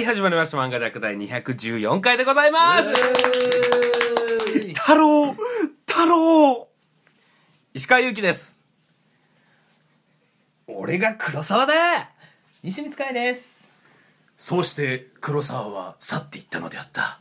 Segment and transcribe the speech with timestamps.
[0.00, 0.56] はい、始まりました。
[0.56, 2.90] 漫画ジャック第214回でございます。
[4.72, 5.34] 太郎、
[5.86, 6.68] 太郎。
[7.74, 8.54] 石川祐希です。
[10.68, 11.74] 俺が黒沢だ
[12.62, 13.68] 西光海です
[14.38, 17.20] そうして黒沢は去っていったのであった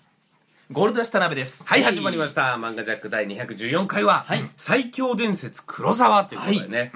[0.71, 2.55] ゴールドラッシュ田辺ですはい、始まりました。
[2.55, 4.25] 漫画ジャック第214回は、
[4.55, 6.93] 最強伝説黒沢ということでね、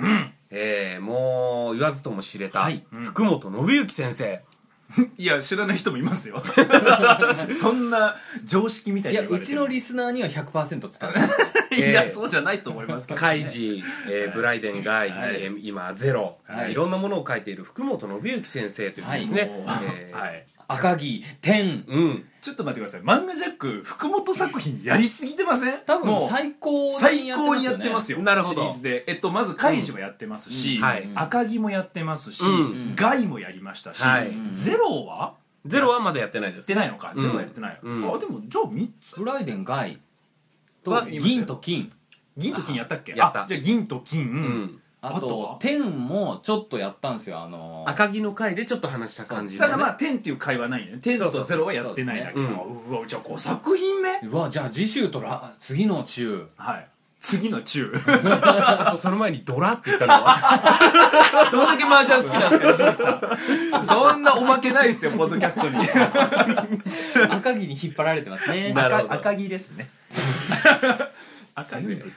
[0.50, 4.44] えー、もう言わずとも知れた、はい福本信之先生。
[5.18, 6.42] いや知らない人もいますよ。
[7.50, 9.60] そんな常識みたいいに言われても。
[9.60, 12.10] やうちのリスナーには100%伝わるいや、えー。
[12.10, 15.44] そうじゃないと思いますけど、カイジ、えーブライデンガイ、はい。
[15.44, 16.72] えー今ゼロ、はい。
[16.72, 19.52] い、ろんなものを書いている福本信之先生というですね、はい。
[19.86, 20.46] えーはい。
[20.68, 21.84] 赤木天。
[21.88, 23.02] うんちょっと待ってください。
[23.02, 25.80] 漫画ジャック福本作品やりすぎてません？
[25.86, 28.18] 多分もう最高最高にやってますよ。
[28.18, 28.64] よなるほど。
[28.64, 29.06] シリーズで。
[29.08, 30.84] えっとまずカイジもやってますし、うん。
[30.84, 31.10] はい。
[31.16, 32.96] 赤木もやってますし、うん。
[32.96, 34.34] ガイもやりましたし、はい。
[34.52, 35.36] ゼロは？
[35.66, 37.22] ゼロはまだやってないですやってないのか、うん。
[37.22, 38.14] ゼロはやってない、うん。
[38.14, 39.16] あでもじゃあ3つ。
[39.16, 39.98] ブライデンガイ
[40.84, 41.94] とは銀と金。
[42.36, 43.14] 銀と金やったっけ？
[43.16, 43.44] やった。
[43.44, 45.48] あじゃあ銀と金、うんああとは？
[45.56, 50.98] と天もちょっとやったんですよあの赤木の回でちょっと話した感じただまああ10っていう会話ないね。
[51.02, 51.42] 10そうそう。
[51.42, 52.36] とゼロはやってないだけ。
[52.36, 52.56] そうです
[52.90, 52.94] う。
[52.96, 54.20] わじゃあ5作品目？
[54.30, 56.48] うわじゃあ次週とら次の週。
[56.56, 56.88] はい。
[57.20, 57.90] 次の中
[58.90, 61.50] あとその前にドラって言ったのは？
[61.52, 62.98] どんだけ麻雀好きなんですか西光
[63.72, 63.86] さん。
[63.86, 65.78] そんなおまけないですよポッドキャストに。
[67.32, 68.74] 赤木に引っ張られてますね。
[68.74, 69.14] なるほど。
[69.14, 69.90] 赤赤木ですね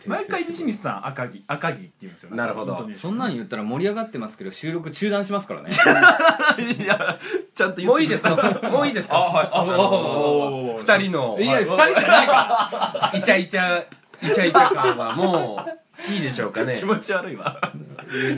[0.07, 2.37] 毎回西光さん赤木赤木って言うんですよね。
[2.37, 2.89] なるほど。
[2.95, 5.71] そんなに言ったら盛り上がってますけど収録中断しますからね。
[6.79, 7.19] いや
[7.55, 8.61] ちゃんと言ってもういいですか？
[8.71, 9.17] もういいですか？
[9.19, 9.49] あはい。
[9.53, 10.79] ああのおー。
[10.79, 11.37] 二人の。
[11.41, 13.83] いや二人じゃないかイチャイチャ
[14.23, 15.71] イチャイチャ感はもう
[16.13, 16.77] いいでしょうかね。
[16.79, 17.61] 気持ち悪いわ。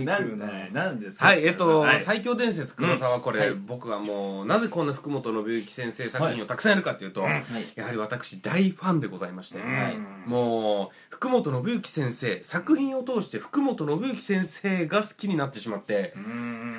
[0.04, 0.18] な。
[0.20, 1.26] んだなんですか？
[1.26, 2.00] はい、えっと、はい。
[2.00, 3.54] 最強伝説黒沢、これ、はい。
[3.54, 7.42] 僕はもう、なぜこんな福本信之先生作品をたくさんやるかというと、はい。
[7.74, 16.14] やはり私大ファンでございまして、はいもう、福本信之先生、作品を通して福本信之先生が好きになってしまって、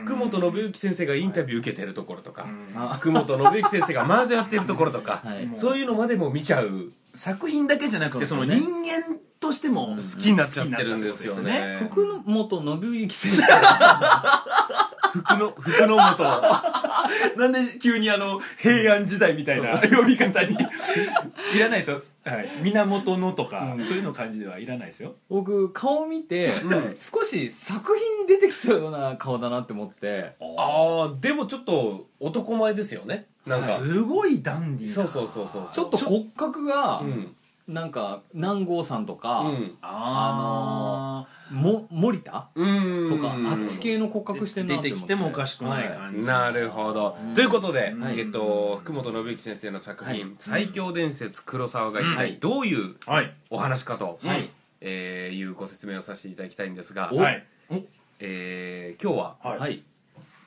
[0.04, 2.46] 福本信之先生がインタビュー受けてるところとか、
[2.76, 8.54] あ福本信之先生が麻雀やってるところとか、はいそういうのまでも見ちゃう、作品だけじゃなくてその人
[8.84, 11.78] 間としても好きになっちゃってるんですよね。
[11.82, 13.44] 福本信之先生
[15.10, 16.24] 福の、福の元。
[17.38, 20.58] なんで急にあの平安時代みたいな呼び方に。
[21.56, 25.16] いらないですよ、はい、源のとか、そういうの感じではいらないですよ。
[25.30, 26.96] 僕顔見て、うん。
[26.96, 30.36] 少し作品に出てきそうような顔だなって思って。
[30.40, 33.26] ああでもちょっと男前ですよね。
[33.46, 33.66] なんか。
[33.66, 34.94] すごいダンディーな。
[34.94, 35.70] そうそうそうそう。
[35.74, 37.36] ちょっと骨格がうん。
[37.68, 39.78] なんか南郷さんとか、うん。
[39.82, 42.50] あも森田？
[42.56, 43.10] うん。
[43.10, 47.34] とか、あっち系の骨ー格してんな出てきてもおかしくない感じ、なるほど、うん。
[47.34, 48.20] ということで、はい。
[48.20, 50.36] えっと福本信之先生の作品「はい。
[50.40, 52.38] 最強伝説黒沢」が一体はい。
[52.40, 53.34] どういうはい。
[53.50, 54.50] お話かと、はい。
[54.82, 57.46] えーいうご説明をさせていただきたいんですがお、はい。
[58.20, 59.84] えー今日ははいはい。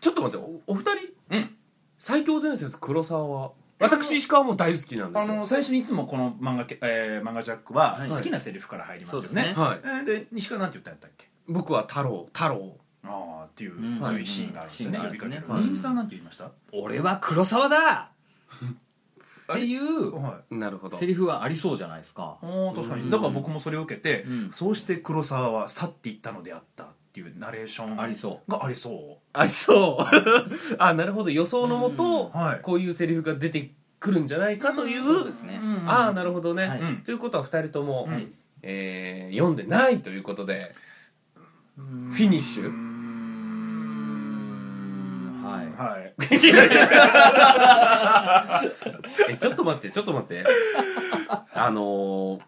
[0.01, 0.93] ちょっと待っておお二人、
[1.31, 1.57] うん。
[1.99, 3.53] 最強伝説黒沢は
[3.83, 5.33] 私石川も大好きなんですよ。
[5.35, 8.09] あの最初にいつもこの漫画け、えー、漫画ジャックははい。
[8.09, 9.81] 好きなセリフから入りますよね,、はい。
[9.85, 11.29] えーで西川なんて言ったんやったっけ？
[11.49, 12.29] 僕は太郎。
[12.33, 12.77] 太郎。
[13.05, 14.01] ああっていう、うん。
[14.01, 18.11] そういうシーンがあるんですよね、はい呼びかける、はい西見さんなんて言いました、俺は黒沢だ。
[19.53, 20.55] っていうはい。
[20.55, 20.97] なるほど。
[20.97, 22.39] セリフがありそうじゃないですか。
[22.43, 23.03] おー確かうん。
[23.05, 24.51] にだから僕もそれを受けて、うん。
[24.53, 26.85] そうして黒沢は去っていったのであった。
[26.85, 30.05] っていうナレーションありそがありそありそう。
[30.79, 31.31] あ なるほど。
[31.31, 32.61] 予想のもと、うんはい。
[32.63, 35.61] こういうセリフが出てくるんじゃないかという,、そうですね。
[35.63, 36.81] うんああなるほどね、はい。
[36.81, 36.97] うん。
[37.05, 38.27] ということは2人とも、はい。
[38.63, 40.75] えー読んでないということで
[41.77, 42.65] フフィニッシュ？
[42.67, 42.93] うーん。
[45.43, 45.67] はい。
[45.73, 46.15] はい。
[49.31, 50.45] えちょっと待ってちょっと待って。
[51.55, 52.41] あのー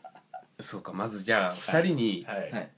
[0.61, 2.51] そうかまずじゃあ2人に、はい。
[2.53, 2.71] はい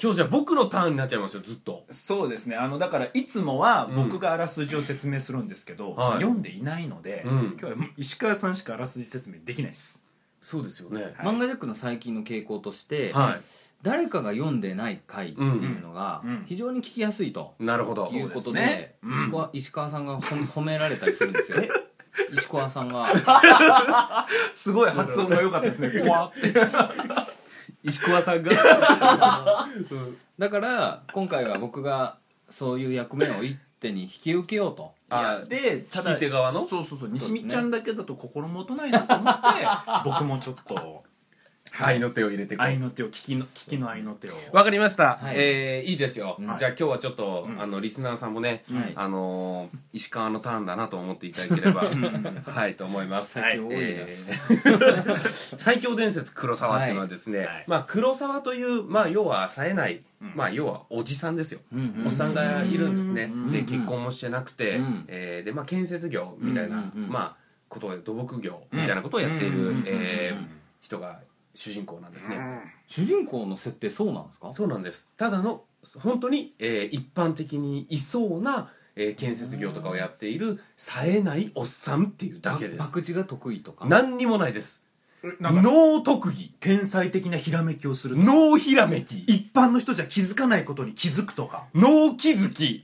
[0.00, 1.84] 今日じゃあ僕のターンになっちゃいますよずっと。
[1.90, 2.56] そうですね。
[2.56, 6.12] あのだからいつもは僕があらすじを説明するんですけど、はい。
[6.14, 7.56] 読んでいないので、うん。
[7.58, 10.02] 今日はもう石川さんしかあらすじ説明できないです。
[10.40, 11.02] そうですよね。
[11.02, 11.12] はい。
[11.14, 13.38] 漫画ジャックの最近の傾向として、は
[13.82, 16.30] 誰かが読んでない回っていうのがうん。
[16.30, 16.44] うん。
[16.46, 17.54] 非常に聞きやすいと。
[17.60, 18.08] いなるほど。
[18.12, 18.76] いうことそうですね。
[18.76, 19.12] でうん。
[19.12, 21.58] 石川石川さんが褒 褒められたりするんですよ。
[22.36, 23.06] 石川さんが
[24.54, 26.00] すごい発音が良かったですね。
[26.00, 26.52] 怖って
[27.84, 28.50] 石川さんが。
[30.38, 32.16] だから今回は僕が
[32.50, 34.92] そういう役目を一手に引き受けようと。
[35.10, 36.66] あいやでただ聞き手側の？
[36.66, 37.10] そうそうそう。
[37.10, 39.40] 西見ちゃんだけだと心もとないなと思って
[40.04, 41.03] 僕もちょっと
[41.80, 44.34] 愛の手を入れて愛の手を聞きの聞きの愛の手を。
[44.52, 45.34] わかりました、はい。
[45.36, 46.56] えーいいですよ、うん。
[46.56, 47.60] じゃあ今日はちょっと、うん。
[47.60, 48.92] あのリスナーさんもね、はい。
[48.94, 51.82] あのー石川のターンだなと思っていただければ
[52.44, 53.60] はいと思います、はい。
[53.70, 57.64] えー最強伝説黒沢っていうのはですね、はい。
[57.66, 60.32] まあ黒沢というまあ要は冴えない、うん。
[60.34, 65.04] まあ要はおじさんですよ、うんうんおっさんがいるんですね、うんで結婚もしてなくて、うん。
[65.08, 70.48] えーでまあ建設業みたいな、うんうんうんまあことを土木業みたいなことをやっている、うんえーうん
[70.80, 71.18] 人が
[71.54, 72.36] 主人公なんですね、
[72.88, 74.52] 主人公の設定そうなんですか？
[74.52, 75.10] そうなんです。
[75.16, 75.62] ただの
[76.02, 82.82] 本当に、えー一般的にいそうな、えー建設業とかをやっている冴えないおっさんっていうだけです。
[82.86, 83.86] 博打が得意とか？
[83.88, 84.82] 何にもないです。
[85.40, 86.52] 脳特技。
[86.60, 89.20] 天才的なひらめきをする脳ひらめき。
[89.20, 91.64] 一般の人じゃ気づかないことに気づくとか。
[91.74, 92.82] 脳気づき？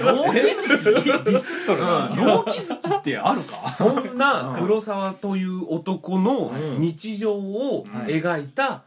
[0.00, 3.68] 脳気づきディスっとるな脳気づきってあるか？
[3.70, 6.78] そんな黒沢という男のうん。
[6.78, 8.84] 日常を描いた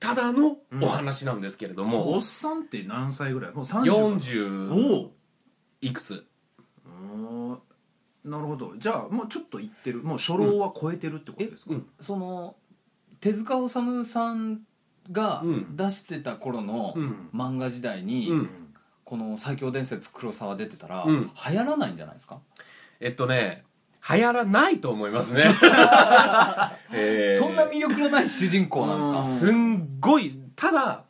[0.00, 3.52] ただのお話なんですけれどおもっさんって何歳ぐらい？
[3.52, 5.10] もう30 40お
[5.80, 6.26] いくつ。
[6.86, 7.58] お
[8.24, 8.74] なるほど。
[8.78, 10.02] じゃあもうちょっといってる。
[10.02, 11.86] もう初老は超えてるってことですか、うん。
[12.00, 12.56] その
[13.20, 14.60] 手塚治虫さん
[15.10, 15.76] がうん。
[15.76, 17.28] 出してた頃のうん。
[17.34, 18.50] 漫画時代に、うん
[19.04, 21.30] この「最強伝説黒沢」出てたら、うん。
[21.50, 22.38] 流行らないんじゃないですか？
[23.00, 23.64] えっとね
[24.10, 25.44] 流行らないと思いますね。
[26.92, 27.38] えー。
[27.38, 29.46] そんな魅力のない主人公なんですか？
[29.46, 31.04] すんごいただ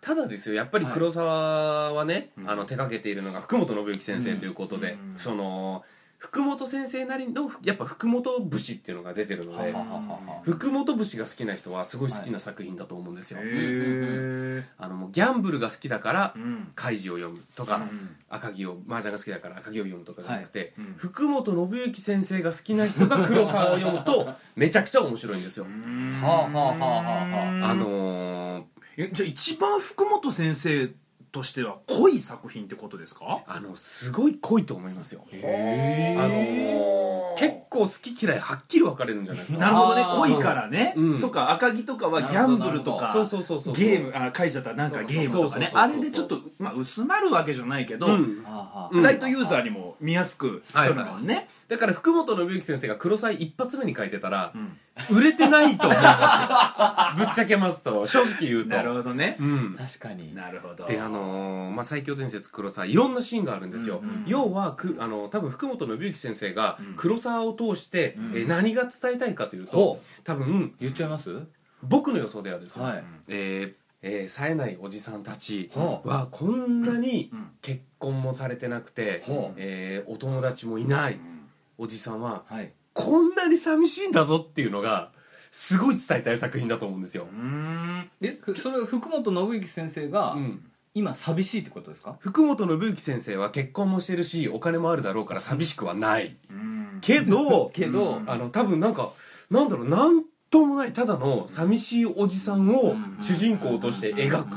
[0.00, 0.54] ただですよ。
[0.54, 2.50] やっぱり黒沢はね、うん。
[2.50, 5.16] あの手掛けているのが福本信之先生ということで、うん。
[5.16, 5.84] その
[6.20, 16.72] 福本先生なりのやっぱ福本節っていうのが出てるのではははは福本節が好きな人はすごい好きな作品だと思うんですよ、へえあのもうギャンブルが好きだからうん。
[16.74, 18.16] 怪事を読むとか、うん。
[18.28, 20.94] 赤城を麻雀が好きだから赤城を読むとかじゃなくて、うん。
[20.98, 28.64] 福本信之先生が好きな人が黒沢を読むと めちゃくちゃ面白いんですよ、はあはあはあはあはあのー
[28.98, 30.90] えじゃあ一番福本先生
[31.32, 33.42] としては濃い作品ってことですか？
[33.46, 35.24] あのすごい濃いと思いますよ。
[35.32, 39.60] へあのー結構好き嫌いはっきり分かれるんじゃないですか。
[39.60, 40.04] なるほどね。
[40.04, 41.16] 濃いからね、うん。
[41.16, 44.74] そっか赤城とかはギャンブルとかそうそうそうそうゲームあ書いちゃった。
[44.74, 45.70] なんかゲームとかね。
[45.72, 48.44] あれでちょっと、まあ、薄まるわけじゃないけど、うん。
[49.02, 54.76] ライトユーザーにも見やすくしとるからね、だから福本信之先生が黒沢一発目に書いてたらうん
[55.10, 57.26] 売れてないと思いますよ。
[57.26, 58.70] ぶっちゃけますと正直言うと。
[58.70, 59.76] なるほどね、うん。
[59.78, 60.34] 確かに。
[60.34, 60.86] なるほど。
[60.86, 66.94] であのーまあ、最強伝説黒沢いろんなシーンがあるんですよ、うんうん要はくあの多分福本信之先生がうん。
[66.96, 68.24] 黒沢を通して、うん。
[68.32, 71.30] えー何が伝えたいかというとほ多分言っちゃいます？
[71.82, 73.04] 僕の予想ではですよ、はい。
[73.28, 77.48] えーえー冴えないおじさんたちはこんなにうん。
[77.62, 79.54] 結婚もされてなくて、ほう。
[79.56, 81.20] えーお友達もいない
[81.78, 85.10] おじさんははいこんなに寂しいんだぞっていうのが
[85.50, 87.26] すごい伝えたい作品だと思うんですよ。
[87.32, 88.10] う、ん。
[88.20, 90.64] えふそれは福本信之先生がうん。
[90.92, 92.16] 今寂しいってことですか？
[92.18, 96.36] 福本信之先生は結婚もしてるしお金もあるだろうから寂しくはない。
[96.50, 96.98] うん。
[97.00, 98.30] けど けど、うん。
[98.30, 99.12] あの多分なんか
[99.50, 103.16] なんだろうなんともないただの寂しいおじさんをうん。
[103.20, 104.56] 主人公として描く。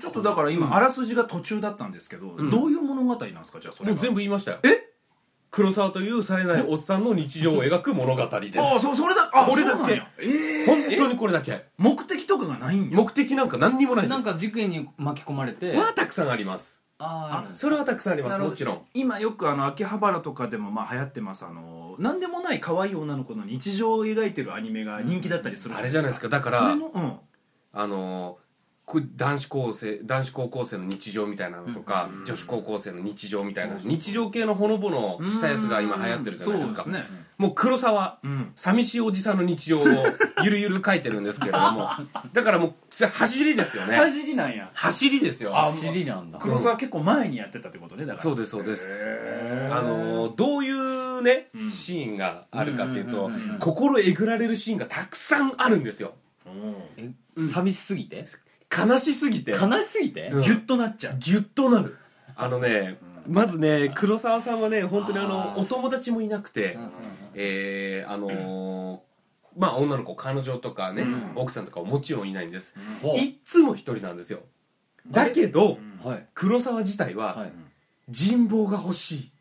[0.00, 2.50] ちょっとだから今、あらすじが途中だったんですけど、ん。
[2.50, 4.58] どういう物語なんですかじゃあそれもうが全部言いましたよ。
[4.62, 4.93] え？
[5.54, 8.58] 黒沢という冴えないおっさんの日常を描く物語です。
[8.58, 9.76] ああそそれだあこれだけ。
[9.76, 10.08] そうなんや。
[10.18, 11.66] ええ本当にこれだけ。
[11.78, 12.96] 目的とかがないんや。
[12.96, 14.16] 目的なんか何にもないです。
[14.16, 15.76] なんか事件に巻き込まれて。
[15.76, 18.38] はたくさんありますあそれはたくさんあります。
[18.40, 18.82] もちろん。
[18.94, 26.28] 今よくあの秋葉原とかでもまあ流行ってますあの何でもない可愛い女の子の日常を描いてるアニメが人気だったりするあれじゃないですか。
[26.28, 27.12] だからそれのうん。
[27.72, 28.43] あのー
[29.16, 33.98] 男子高生男子高校生の日常みたいなのとか、うん女子高校生の日常みたいなそうそうそう。
[33.98, 36.82] 日常系のほのぼのしたやつが今流行ってるじゃないですか。
[36.84, 37.24] そうですね。
[37.38, 38.52] もう黒沢うん。
[38.54, 39.84] 寂しいおじさんの日常を
[40.44, 41.88] ゆるゆる書いてるんですけれども。
[42.34, 43.96] だからもうそれ走りですよね。
[43.96, 44.70] 走りなんや。
[44.74, 45.56] 走りですよ。
[45.56, 46.38] あ走りなんだ。
[46.38, 48.22] 黒沢結構前にやってたってことねだから。
[48.22, 48.86] そうですそうです。
[49.72, 51.70] あのーどういうね、うん。
[51.72, 56.14] シーンがあるかっていうと、うんうんうんうん心えぐられるシーンがたくさんあるんですよ。
[56.96, 58.24] えうん寂しすぎて？
[58.70, 59.52] 悲しすぎて。
[59.52, 60.28] 悲しすぎて？
[60.28, 60.42] うん。
[60.42, 61.16] ギュッとなっちゃう。
[61.18, 61.96] ギュッとなる。
[62.36, 66.76] あのねまずね黒沢さんはね本当にあのお友達もいなくて、
[67.34, 68.98] えー、あのー
[69.56, 71.32] まあ女の子彼女とかね、うん。
[71.36, 73.16] 奥さんとかはもちろんいないんです、ほう。
[73.16, 74.40] いっつも一人なんですよ。
[75.08, 76.10] だけどうん。
[76.10, 76.26] はい。
[76.34, 77.52] 黒沢自体ははい。
[78.08, 79.32] 人望が欲しい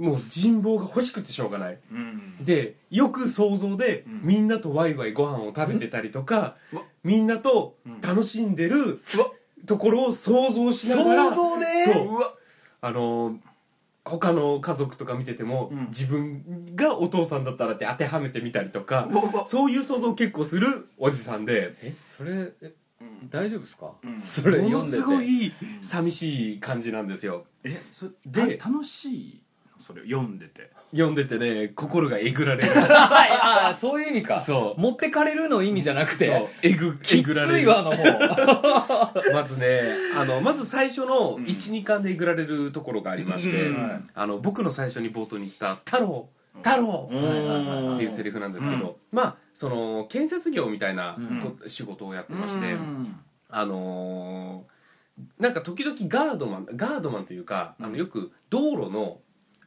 [0.00, 1.78] もう人望が欲しくてしょうがない。
[1.92, 2.44] うん。
[2.44, 4.20] でよく想像で、うん。
[4.22, 6.82] みんなとワイワイご飯を食べてたりとかうわ。
[7.04, 8.00] みんなとうん。
[8.00, 8.98] 楽しんでるうわ。
[9.66, 11.92] ところを想像しながら想像で？
[11.92, 12.06] そう。
[12.80, 13.38] あのー
[14.02, 15.86] 他の家族とか見てても、うん。
[15.88, 19.46] 自分がお父さんだったらって当てはめてみたりとかうわうわ。
[19.46, 23.28] そういう想像を結構するおじさんでえそれえうん。
[23.28, 23.92] 大丈夫ですか？
[24.02, 24.20] うん。
[24.22, 25.02] それもの読んでて。
[25.02, 25.52] すごい
[25.82, 27.44] 寂しい感じなんですよ。
[27.62, 29.34] えそでで楽しい？
[29.34, 29.40] の
[29.90, 30.70] それを読んでて。
[30.92, 32.70] 読んでてね心がえぐられる。
[32.72, 32.82] は
[33.26, 33.30] い
[33.70, 34.40] あーそういう意味か。
[34.40, 34.80] そう。
[34.80, 36.18] 持ってかれるの意味じゃなくそう。
[36.18, 37.54] てえぐえぐられる。
[37.54, 39.22] ついわの方。
[39.32, 39.82] まずね
[40.16, 41.44] あのまず最初のうん。
[41.44, 43.82] 12巻でえぐられるところがありまして、うん。
[43.82, 44.00] はい。
[44.14, 46.28] あの僕の最初に冒頭に言った「太郎。
[46.62, 53.16] 太郎!」はいはいはいっていうセリフなんですけど、まあその建設業みたいなこ仕事をやってまして、うん。
[53.48, 54.80] あのー
[55.38, 59.18] なんか時々ガードマンガードマンというか、あのよく道路の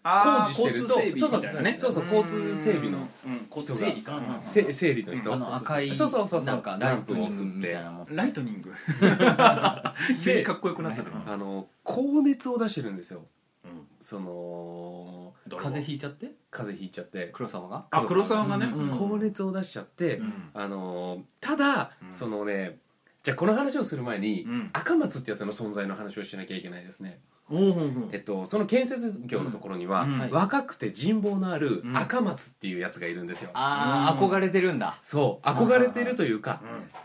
[0.03, 1.77] 工事してると交通整備みたいなね。
[1.77, 3.47] そうそうそう交通整備のうん。
[3.49, 4.17] 交通整理か。
[4.17, 5.33] うんせ整理の人。
[5.33, 6.45] あの赤いそうそうそうそう。
[6.45, 8.71] なんかライトニングみたいなもんライトニング。
[10.23, 13.21] 急にかっこよくなったなあの高熱を出してるんですよ。
[13.65, 13.87] うん。
[14.01, 16.31] その風邪ひいちゃって？
[16.51, 17.29] 風邪ひいちゃって。
[17.33, 17.85] 黒沢が？
[17.91, 18.67] あ黒沢がね。
[18.97, 20.49] 高熱を出しちゃって、うん。
[20.53, 22.13] あのーただ、うん。
[22.13, 22.77] そのね
[23.23, 24.69] じゃあこの話をする前に、うん。
[24.73, 27.21] 赤松ってやつの存在の話をしなきゃいけないですね。
[27.49, 30.19] おうほうほうえっとその建設業のところには、うん。
[30.19, 30.31] はい。
[30.31, 31.95] 若くて人望のあるうん。
[31.97, 34.97] 赤松っていうやつがいるんですよ、ああ憧れてるんだ。
[35.01, 36.61] そう憧れているというか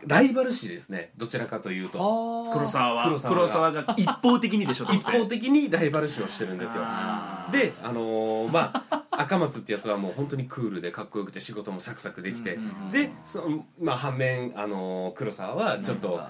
[0.07, 2.51] ライバル視ですねどちらかというと。
[2.53, 3.05] 黒沢は。
[3.05, 3.37] 黒沢が。
[3.37, 5.13] 黒沢が一方的にでしょどうせ。
[5.13, 6.83] 一方的にライバル視をしてるんですよ。
[6.85, 7.53] あー。
[7.53, 12.59] であのーまあ赤松ってやつはもう本当にクールでかっこよくて仕事もサクサクできて、
[12.93, 16.21] でその、まあ、反面、あのー黒沢はちょっと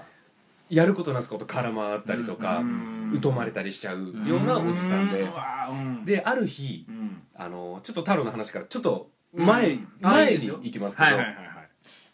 [0.69, 5.27] やることなすこと絡まったりとか、うん疎まれたりしちゃうようなおじさんで、
[6.05, 7.21] である日うん。
[7.35, 11.17] あのちょっと太郎の話からちょっと前,、前に行きますけど、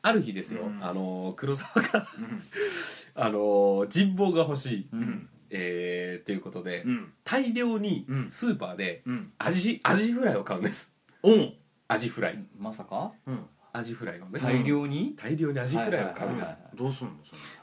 [0.02, 0.80] ある日ですよ、うん。
[0.82, 2.44] あの黒沢がうん。
[3.18, 7.14] あの人望が欲しい、うんえー、ということで、うん。
[7.24, 8.30] 大量にうん。
[8.30, 9.32] スーパーでうん。
[9.38, 10.94] アジアジフライを買うんです。
[11.24, 11.54] おう。
[11.88, 12.46] アジフライ。
[12.60, 13.14] まさか？
[13.26, 13.40] うん。
[13.72, 14.40] アジフライをね。
[14.40, 15.16] 大量に？
[15.16, 16.48] 大量にアジフライを買うんです。
[16.48, 17.14] はいはいはいどうすんの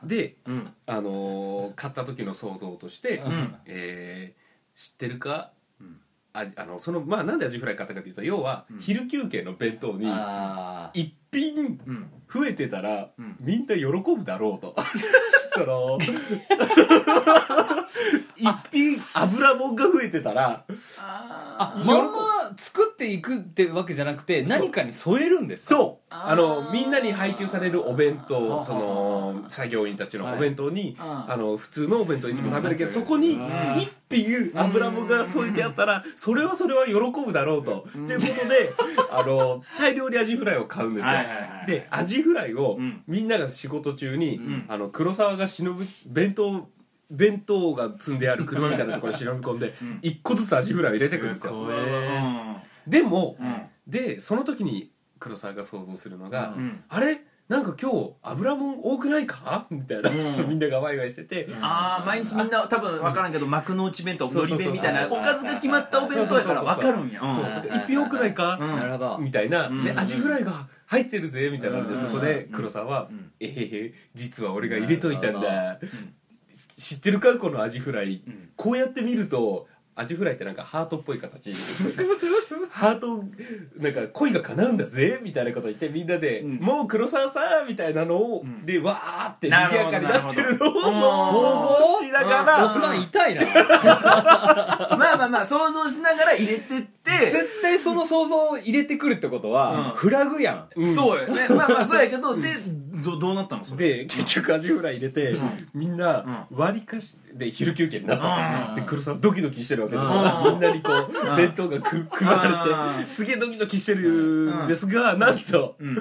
[0.01, 0.73] それでうん。
[0.87, 3.55] あのー買った時の想像として、うん。
[3.67, 4.43] えー
[4.75, 5.53] 知ってるか？
[5.81, 6.01] うん。
[6.33, 8.79] ああのそのまあなんでアジフライ買ったかというと要は、うん。
[8.79, 11.01] 昼休憩の弁当にあー。
[11.01, 12.11] 一品うん。
[12.33, 13.37] 増えてたら、うん。
[13.41, 14.75] みんな喜ぶだろうと
[15.55, 15.99] その
[18.37, 20.65] 一品油もんが増えてたら
[21.01, 25.77] ああまんま作っていくってわけじゃなくて何かに添えるんですか？
[25.77, 26.15] そう。
[26.15, 32.95] あのみんなに配給されるお弁当あその作業員たちのお弁当に、ああの普通のお弁当いつも食べるけど、うん。
[32.95, 33.79] そこにうん。
[33.79, 36.93] 一品油もんが添えてあったらそれはそれは喜
[37.25, 38.07] ぶだろうと、うん。
[38.07, 38.73] ということで
[39.11, 43.03] あの大量にアジフライを買うんですよ、はいはいはいでアジフライをうん。
[43.07, 44.67] みんなが仕事中に、ん。
[44.69, 46.69] あの黒沢が忍ぶ弁当
[47.13, 49.99] 弁当が積んである車みたいなところに忍び込んでうん。
[50.03, 51.53] 一個ずつアジフライを入れてくるんですよ、
[52.87, 53.63] でも、うん。
[53.87, 54.91] でその時に
[55.21, 56.83] 黒沢が想像するのが、うん。
[56.89, 57.21] あれ？
[57.49, 59.67] なんか今日油もん多くないか？
[59.69, 60.13] みたいな、う
[60.47, 60.49] ん。
[60.49, 67.21] みんながワイワイしてて、ああ毎日みんな多分分からんけど幕の内弁当のり弁みたいなおかずが決まったお弁当やから分かるんや。
[67.69, 68.59] 一品多くないか、
[69.21, 69.85] みたいな、うん。
[69.85, 72.01] でアジフライが入ってるぜみたいなので、うん。
[72.01, 73.33] そこで黒沢は「うん。
[73.39, 75.79] えへへ実は俺が入れといたんだ、
[76.79, 77.37] 知ってるか？
[77.39, 78.49] このアジフライ、うん。
[78.57, 81.53] こうやって見るとアジフライってなんかハートっぽい形。
[82.71, 83.23] ハート
[83.77, 86.57] なんか恋が叶うんだぜみたいなこと言ってみんなで「うん。
[86.57, 88.65] もう黒沢さん」みたいなのを、うん。
[88.65, 102.49] でわーって賑やかになってるのを想像しながら、痛いなまあまあまあ想像しながら入れてって絶対その想像を入れてくるってことは、うんフラグやんうんそうよねまあまあそうやけどで
[103.03, 103.65] どどうなったの？
[103.65, 104.05] それ。
[104.05, 105.51] で結局アジフライ入れて、うん。
[105.75, 108.71] みんな割りかしで昼休憩になった。
[108.71, 108.75] うん。
[108.77, 110.21] で黒沢ドキドキしてるわけですよ。
[110.47, 110.53] うん。
[110.53, 115.99] みんなにこう弁当がく配られてすげえドキドキしてるんですがなんとうん。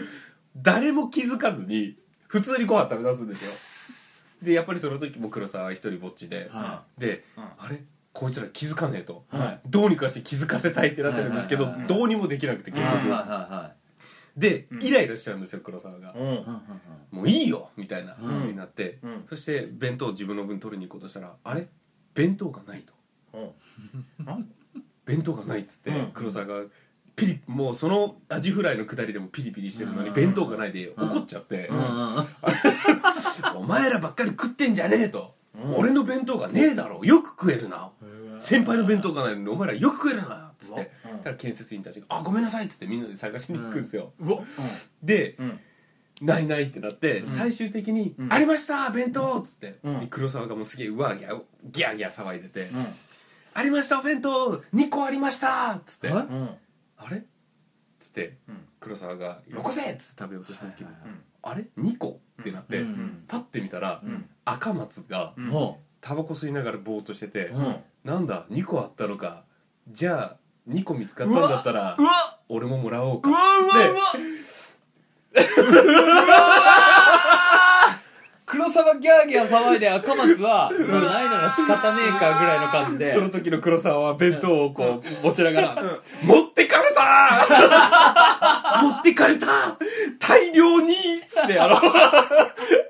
[0.55, 4.47] 誰も気づかずに普通にご飯食べ出すんですよ。
[4.47, 7.43] でやっぱりその時も黒沢は一人ぼっちではでうん。
[7.43, 7.81] あれ？
[8.13, 9.23] こいつら気づかねえと。
[9.29, 9.59] はい。
[9.65, 13.71] どうにかして気づかせたいってなってるんですけどはいはいはいどうにもできなくて結はいはい局は
[14.37, 14.83] でうん。
[14.83, 16.13] イライラしちゃうんですよ黒沢が。
[16.13, 16.61] うん。
[17.11, 18.15] もういいよみたいな。
[18.19, 19.23] うになって、うん。
[19.27, 21.67] そして弁当を自分の分取りに行こうとしたらあれ？
[22.13, 22.93] 弁当がないと。
[23.33, 23.37] う
[24.31, 24.49] ん。
[25.05, 26.11] 弁当がないっつって、うん。
[26.13, 26.63] 黒沢が
[27.15, 30.13] ピリもうそのアジフライの下りでもピリピリしてるのにうん。
[30.13, 31.09] 弁当がないでうん。
[31.09, 31.67] 怒っちゃって。
[31.67, 31.77] うん。
[31.77, 32.25] うんうん
[33.55, 35.75] 「お前らばっかり食ってんじゃねえ」と「うん。
[35.75, 37.03] 俺の弁当がねえだろ。
[37.03, 37.91] よく食えるな。
[38.39, 40.91] 先輩の弁当がないのにお前らよく食えるな」っつって。
[41.05, 41.17] うん。
[41.17, 44.39] だから建設員たちが「あごめんなさい」っつってみんなで探しに行くんですよ、うわ。
[45.03, 45.59] でうん。
[46.21, 47.27] ないないってなって、ん。
[47.27, 48.31] 最終的に「うん。
[48.33, 51.41] ありました弁当!」っつって、黒沢がもうすげえうわギャ
[51.71, 52.67] ギャーギャー騒いでて、
[53.53, 56.49] ありましたお弁当2個ありました」っつって「えうん。
[56.97, 57.21] あれ?」っ
[57.99, 58.67] つってうん。
[58.79, 63.23] 黒沢が「よこせ!」っつって食べようとした時にはいはいうん「あれ ?2 個?」ってなって、うん。
[63.27, 64.29] パッて見たら、うん。
[64.45, 65.33] 赤松が
[66.01, 67.75] タバコ吸いながらぼーっとしてて、うん。
[68.03, 69.43] なんだ2個あったのか。
[69.89, 70.37] じゃあ
[70.69, 71.95] 2個見つかったんだったら
[72.49, 74.01] 俺ももらおうかうわうわうわ
[78.51, 83.13] 黒沢ギャーギャー騒いで赤松はも うないなら仕方ねえかぐらいの感じで。
[83.13, 85.75] その時の黒沢は弁当をこう持ちながら
[86.21, 87.47] 「持ってかれた
[88.83, 89.47] 持ってかれた
[90.19, 91.75] 大量に!」っつってあの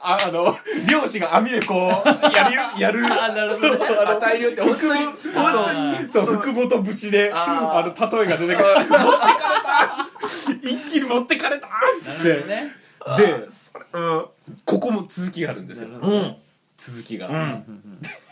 [0.02, 3.06] ああの漁師が網でこうやる やる。
[3.06, 3.86] あなるほどね。
[3.88, 6.10] そうあの大量って本当にそう本当に。
[6.10, 8.76] そう福本節でああの例えが出てくる。
[8.76, 11.70] 持ってかれた一気に持ってかれたっ
[12.02, 12.30] つって。
[12.30, 12.81] なるほどね
[13.18, 13.48] で、
[13.94, 14.26] うん、
[14.66, 15.90] ここも続きがあるんですよ。
[15.90, 16.36] うん
[16.78, 17.82] 続きが、うん。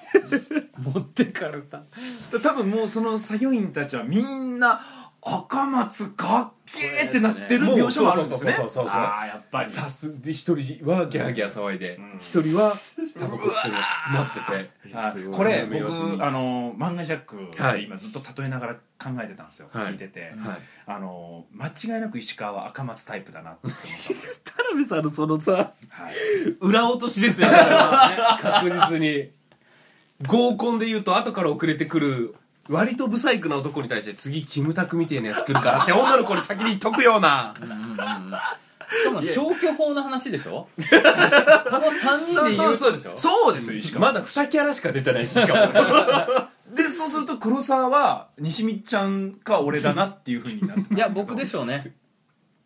[0.93, 1.83] 持ってかれた。
[2.41, 4.81] 多分もうその作業員たちはみんな
[5.21, 8.53] 赤松かっけーってなってる描写もあるんですね。
[8.53, 9.69] そうそうそうそうああやっぱり。
[9.69, 12.73] さすで一人はギャーギャー騒いでうん一、人は
[13.17, 15.35] タバコ吸って待ってて。
[15.35, 17.79] これ僕あの漫画ジャックはい。
[17.79, 19.85] で今ずっと例えながら考えてたんですよ、はい。
[19.91, 20.57] 聞いてて、はい。
[20.85, 25.73] あの間違いなく石川は赤松タイプだなって思ったんですよ、 田辺さんのそのさは
[26.11, 27.47] い、裏落としですよ
[28.39, 29.31] 確実に。
[30.27, 32.35] 合コンで言うと後から遅れてくる
[32.69, 37.55] 割とブサイクな男に対して次キムタクみたいなやつ作るからって女の子に先に解くような。
[37.59, 37.95] うんうんうん。
[37.95, 40.67] しかも消去法の話でしょ？
[40.77, 43.13] この3人で言うとでしょ？
[43.15, 44.07] そうですよ石川。
[44.07, 45.71] まだ2キャラしか出てないししかも。
[46.75, 51.93] でそうすると黒沢は西見ちゃんか俺だなっていうふうになってますいや僕でしょうね。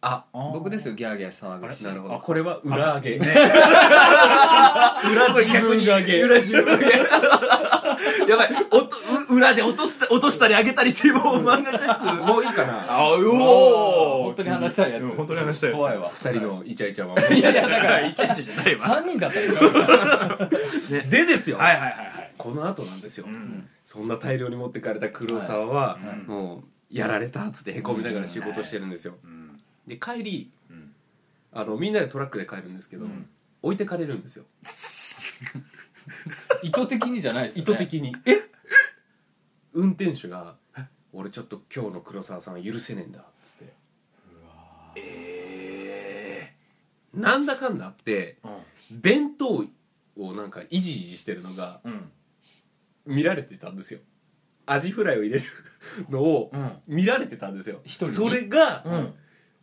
[0.01, 0.25] あ。
[0.33, 2.19] 僕ですよギャーギャー騒ぐしなるほど。
[2.19, 3.35] これは裏上げ、ね
[5.11, 6.21] 裏自分上げ。
[6.21, 6.85] 裏自分上げ
[8.29, 8.49] やばい。
[8.71, 8.97] おと
[9.29, 12.23] う裏で落とす落としたり上げたりっていうもう漫画ジャック。
[12.23, 12.85] もういいかな。
[12.87, 14.23] あうおー。
[14.25, 15.03] 本当に話したいやつ。
[15.03, 15.79] うん本当に話したいやつ。
[15.79, 16.09] 怖いわ。
[16.09, 17.33] 二人のイチャイチャは。
[17.33, 18.07] いやいやだから。
[18.07, 22.33] イチャイチャじゃないわ3人だったでしょでですよ、はいはいはいはい。
[22.37, 23.67] この後なんですよ、うん。
[23.85, 29.59] そんな大量に持ってかれた黒沢は、もうやられたっつってへこみながら仕事してるんですよ、うん。
[29.87, 30.93] で帰りうん。
[31.51, 33.27] あのみんなでトラックで帰るんですけど、うん。
[33.61, 34.43] 置いてかれるんですよ
[36.63, 37.73] 意図的にじゃないです意よね。
[37.73, 38.15] 図的に。
[38.25, 38.49] え？
[39.73, 40.55] 運転手が
[41.13, 43.73] 「俺ちょっと今日の黒沢さんは許せねえんだ」っつって。
[44.95, 46.53] え
[47.13, 48.57] なんだかんだあってえ
[48.91, 49.65] 弁当
[50.17, 52.11] をなんかいじいじしてるのがうん。
[53.05, 53.99] 見られてたんですよ。
[54.65, 55.45] アジフライを入れる
[56.09, 56.81] のをうん。
[56.87, 57.81] 見られてたんですよ。
[57.83, 59.13] 一人にそれが、うん。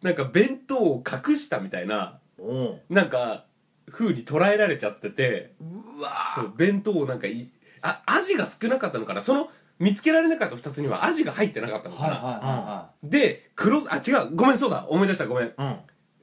[0.02, 2.82] なんか弁当を隠したみたいなおう。
[2.90, 3.46] なんか
[3.90, 7.48] 風に捉えられちゃっててうわそう弁当をなんかい
[7.82, 9.20] あアジが少なかったのかな。
[9.20, 9.48] その
[9.78, 14.36] 見つけられなかった2つにはアジが入ってなかったのかな、はいはいはで黒あ違う。
[14.36, 14.86] ごめんそうだ。
[14.88, 15.26] 思い出した。
[15.26, 15.52] ごめん。
[15.56, 15.76] うん。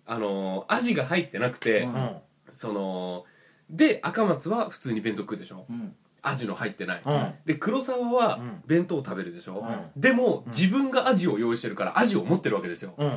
[0.05, 1.93] あのーアジが入ってなくて、うん。
[1.93, 2.11] うん
[2.51, 3.25] その
[3.69, 5.65] で赤松は普通に弁当食うでしょ？
[5.69, 5.95] うん。
[6.21, 7.33] アジの入ってない、うん。
[7.45, 8.63] で黒沢はうん。
[8.65, 10.01] 弁当を食べるでしょ、うん。
[10.01, 12.93] でも、自分がアジを用意してるからアジを持ってるわけですよ。
[12.97, 13.07] うん。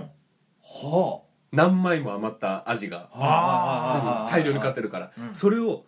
[0.62, 1.20] は
[1.52, 3.08] 何枚も余ったアジが
[4.30, 5.34] 大量に買ってるから、うん。
[5.34, 5.84] それを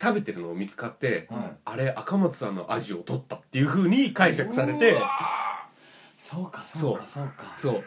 [0.00, 4.92] 食べてるのを見つかって、はいあれ赤松さんのアジを取ったっていうふうに解釈されて。
[4.92, 5.10] うわ
[6.18, 7.26] そうかそうかそう。
[7.26, 7.32] か。
[7.56, 7.84] そう。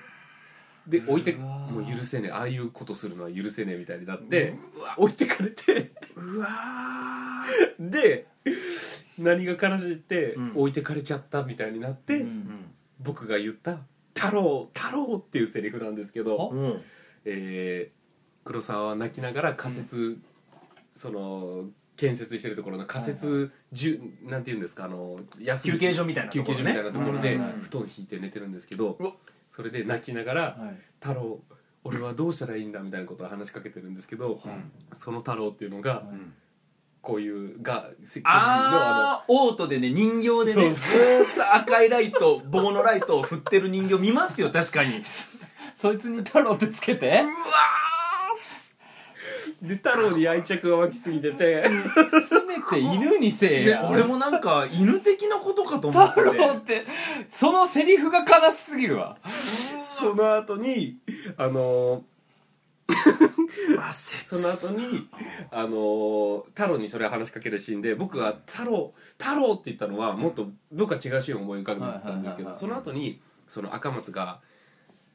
[0.87, 4.55] で置いてうわもう許せねえああいうことするのは許せねえみたいになって
[4.95, 5.91] 置いてかれて。
[6.15, 6.47] うわ
[7.79, 8.27] で
[9.17, 10.51] 何が悲しいって、うん。
[10.55, 12.73] 置いてかれちゃったみたいになって、うんうん。
[12.99, 13.79] 僕が言った
[14.19, 16.81] 「太郎太郎」っていうセリフなんですけど、うん。
[17.25, 17.97] えー
[18.47, 20.17] 黒沢は泣きながら仮設、
[20.93, 21.65] その
[21.97, 25.19] 建設してるところの仮設、じゅなんていうんですかあの
[25.61, 26.53] 休憩所みたいなところね。
[26.53, 27.61] 休憩所みたいなところでうんうんうん。
[27.61, 28.97] 布団引いて寝てるんですけど、
[29.49, 31.41] それで泣きながらはい「太郎
[31.83, 34.41] 俺はどうしたらいいんだ」みたいなことを話しかけてるんですけど、
[34.93, 36.07] その太郎っていうのがはい。
[36.13, 36.33] うん
[37.07, 45.01] こういうがせああオートでね人形でねずーっと赤いライト棒のライトを振ってる人形見ますよ確かに。
[45.73, 47.23] そいつに太郎ってつけて。
[49.61, 51.63] で太郎に愛着が湧きすぎてて。
[51.63, 56.85] せめて犬にせえでや俺もなんか犬的なことかと思って太て郎って
[57.29, 59.17] そのセリフが悲しすぎるわ。
[59.31, 60.97] その後に
[61.37, 62.16] あのう
[63.77, 65.07] わ切その後に
[65.51, 74.39] あのー太郎にそれを話しかけるシーンで僕が「太郎太郎」って言ったのはもっと僕は違うシーンを思い浮かべてたんですけどその後にその赤松が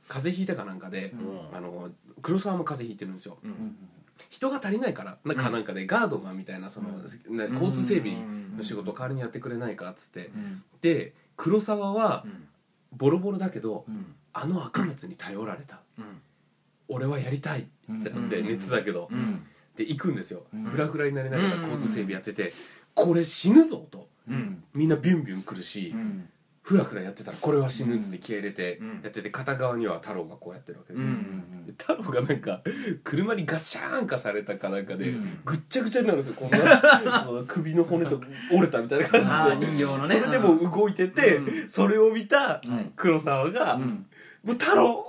[0.09, 1.57] 風邪ひいたかなんかで、うん。
[1.57, 1.91] あの
[2.23, 3.39] 黒沢も風邪ひいてるんですよ。
[3.43, 3.77] うん。
[4.29, 5.37] 人が足りないからなん。
[5.37, 8.17] かなんかでガードマンみたいなその、ね交通整備
[8.57, 10.31] の仕事を代わりにやってくれないかっつって。
[10.35, 10.63] うん。
[10.81, 12.49] で黒沢はうん。
[12.95, 14.15] ボロボロだけどうん。
[14.33, 15.83] あの赤松に頼られた。
[15.99, 16.05] うん
[16.93, 18.49] 俺はやりたいってなってうん。
[18.49, 19.09] 熱だけど。
[19.11, 19.45] うん。
[19.77, 20.45] で行くんですよ。
[20.55, 20.65] うん。
[20.65, 22.53] フラフラになりながら交通整備やってて
[22.95, 24.09] これ死ぬぞと。
[24.29, 24.63] うん。
[24.75, 26.29] みんなビュンビュン来るしうん。
[26.63, 28.89] フラフラやってたらこれは死ぬっつって気合い入れてうん。
[29.03, 31.09] やってて片側には太郎がこうやってるわけですよ。
[31.09, 32.61] うんで太郎がなんか
[33.03, 35.39] 車にガシャーンかされたかなんかでうん。
[35.45, 36.35] ぐっちゃぐちゃになるんですよ。
[36.39, 38.21] こんな 首の骨と
[38.53, 39.73] 折れたみたいなあ感じで。
[39.73, 39.85] ね。
[39.85, 41.69] それでも動いててうん。
[41.69, 42.93] それを見たはい。
[42.97, 44.07] 黒沢がうん
[44.45, 45.07] 「もう太郎!」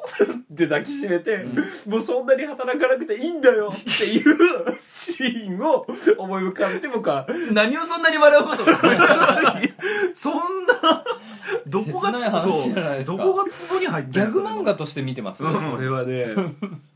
[0.54, 1.56] って抱きしめてうん
[1.92, 5.86] 「もうそんなに働かなくていいんだよ!」っていうシーンを
[6.18, 7.26] 思い浮かべて僕は。
[7.52, 8.78] 何をそんなに笑うことが
[10.14, 10.34] そん
[10.66, 11.04] な
[11.68, 13.18] どこが切ない話そうじゃないですか。
[13.18, 15.44] どこがツボに入ってギャグ漫画画として見てます？
[15.44, 16.28] うんこれはね。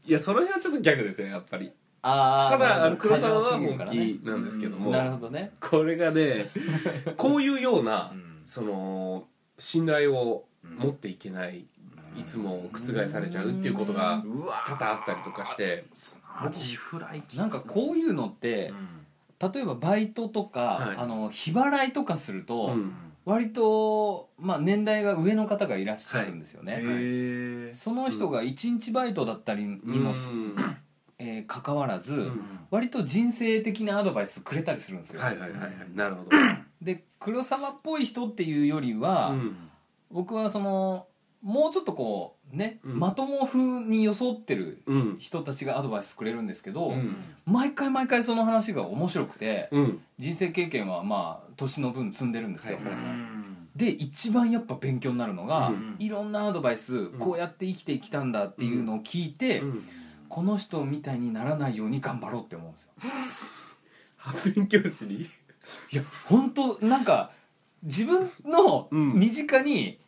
[0.06, 1.72] いやその辺はちょっとギャグですよやっぱり。
[2.04, 4.92] あーただあの黒沢は本気なんですけども。
[4.92, 5.52] なるほどね。
[5.60, 6.50] これがね
[7.18, 8.28] こういうようなうん。
[8.46, 9.26] その
[9.58, 11.66] 信頼を持っていけない
[12.18, 15.86] いつも覆されちゃうっていうことがうわ多々あったりとかして。
[16.52, 18.98] ジフライなんかこういうのってうん
[19.40, 20.98] 例えばバイトとか、はい。
[20.98, 22.94] あの日払いとかすると、うん。
[23.26, 30.56] 割と、まあ、年代が上の方がいらっしゃるんですよね、へえその人が1日バイトだったりにも、うん。
[31.20, 32.68] えー関わらず、ん。
[32.72, 35.72] 割と人生的なアドバイスくれたりするんですよ、はいはいはいはい。
[35.94, 36.30] なるほど。
[36.82, 39.58] で黒沢っぽい人っていうよりは、うん。
[40.10, 41.08] 僕はその
[41.44, 43.00] もうちょっとこうね、うん。
[43.00, 45.18] まとも風に装ってるうん。
[45.20, 47.16] 人たちがアドバイスくれるんですけど、うん。
[47.46, 50.02] 毎回毎回その話が面白くて、うん。
[50.18, 52.94] 人生経験はまあ年の分積んでるんですよ、はいはい
[53.78, 55.96] で一番やっぱ勉強になるのが、うん。
[56.00, 59.84] いろんなアドバイス、こうやって生きてきたんだっていうのを聞いて、うん。
[60.30, 63.52] この人みたいにならないように頑張ろうって思うんですよ。
[64.56, 65.22] 勉強しに？
[65.22, 67.32] いや本当なんか
[67.84, 69.14] 自分のうん。
[69.14, 70.00] 身近に、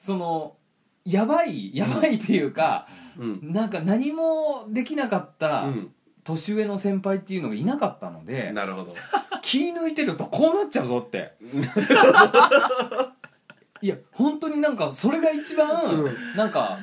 [0.00, 0.56] その
[1.04, 3.52] やばいやばいっていうか、うん。
[3.52, 5.92] なんか何もできなかったうん。
[6.22, 8.94] 年上の先輩っていうのがいなかったので、なるほど。
[9.42, 11.32] 気抜いてるとこうなっちゃうぞって。
[13.82, 16.78] いや本当になんかそれが一番、うなんか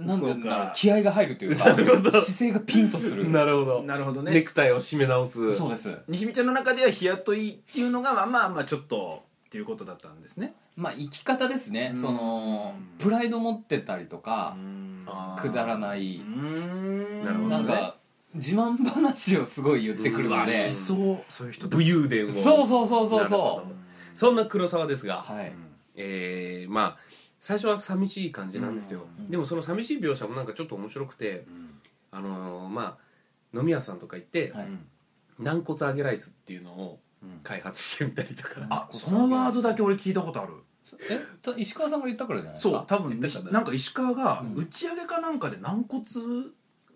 [0.00, 2.10] なんかう気合が入るというかなるほど。
[2.10, 3.30] 姿勢がピンとする。
[3.30, 3.82] なるほど。
[3.82, 4.32] なるほどね。
[4.32, 5.54] ネクタイを締め直す。
[5.54, 5.96] そうです。
[6.08, 9.23] 西見ちゃんの中では日雇いっていうのがまあまあまあちょっと
[9.54, 10.52] っていうことだったんですね。
[10.74, 11.92] まあ生き方ですね。
[11.94, 12.00] うん。
[12.00, 14.56] そのプライド持ってたりとか
[15.40, 16.16] くだらない。
[16.16, 17.24] うん。
[17.24, 17.48] なるほどね。
[17.50, 17.96] なんか
[18.34, 21.18] 自慢話をすごい言ってくるうわのでしそう。
[21.28, 22.32] そういう人武勇伝を。
[22.32, 23.66] そうそうそうそうそど。
[24.12, 25.52] そんな黒沢ですが、うはい。
[25.94, 26.98] えーまあ
[27.38, 29.30] 最初は寂しい感じなんですよ、うん。
[29.30, 31.46] でもその寂しい描写もなんかちょっと面白くて
[32.10, 34.66] あのーまあ飲み屋さんとか行って、はい。
[35.38, 36.98] 軟骨揚げライスっていうのを
[37.42, 40.54] 開発してみたりとか、あそのワードだけ俺聞いたことある。
[41.10, 42.78] えた石川さんが言ったからじゃないですか？
[42.78, 44.54] そう多分ななんか石川がうん。
[44.54, 46.04] 打ち上げかなんかで軟骨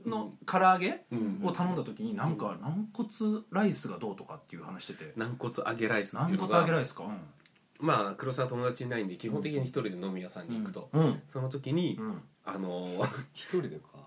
[0.06, 1.40] の唐揚げうん。
[1.44, 3.08] を頼んだ時になんか軟骨
[3.50, 6.48] ライスがどうとかっていう話してて軟骨揚げライスって軟いうのが。
[6.48, 7.04] 骨揚げライスか？
[7.80, 11.00] まあ黒沢友達いないんで基本的に一人で飲み屋さんに行くと、うん。
[11.02, 11.22] うん。
[11.26, 12.22] その時に、うん。
[12.44, 13.98] あのー一人でか。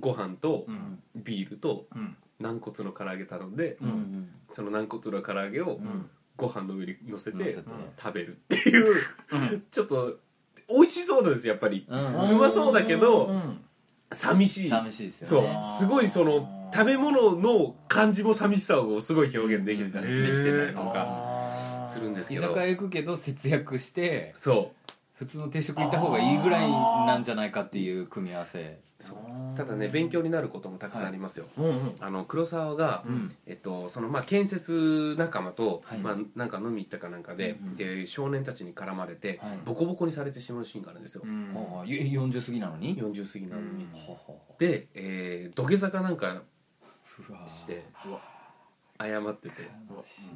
[0.00, 1.02] ご飯とうん。
[1.14, 4.28] ビールとうん軟骨の唐揚げ頼んで、うんうん。
[4.52, 6.10] その軟骨の唐揚げをん。
[6.36, 7.62] ご飯の上に乗せて乗せて。
[7.98, 8.94] 食べるっていう
[9.70, 10.18] ちょっと
[10.68, 12.30] 美味しそうなんですよやっぱり、うん。
[12.32, 13.60] うまそうだけどうん
[14.12, 14.70] 寂しい。
[14.70, 15.44] 寂しいですそう。
[15.44, 22.48] よねすごいその食べ物の感じも寂しさをすごい表現できてたりできてたりとかするんです居けど。
[22.48, 24.72] 酒屋行くけど節約してそ
[25.14, 28.58] 普通の定食行った方がいいぐらいなんじゃないかっていう組み合わせ。
[28.60, 28.76] うそう
[29.54, 31.94] ただね勉強になることもたくさんありますよ、うんうん。
[32.00, 33.34] あの黒沢が、うん。
[33.46, 35.98] えっと、そのまあ建設仲間と、はい。
[35.98, 37.76] まあ、なんか飲み行ったかなんかで,、うんうん。
[37.76, 39.58] で少年たちに絡まれて、はい。
[39.64, 41.52] ボコボコにされてしまうシーンがあるんですよ、うん。
[41.54, 41.84] ああ。
[41.86, 43.90] ゆ40過ぎなのに？40過ぎなのに、うん。
[43.92, 46.42] はははで、えー土下座かなんか
[47.48, 48.20] してうわ
[48.98, 49.70] 謝ってて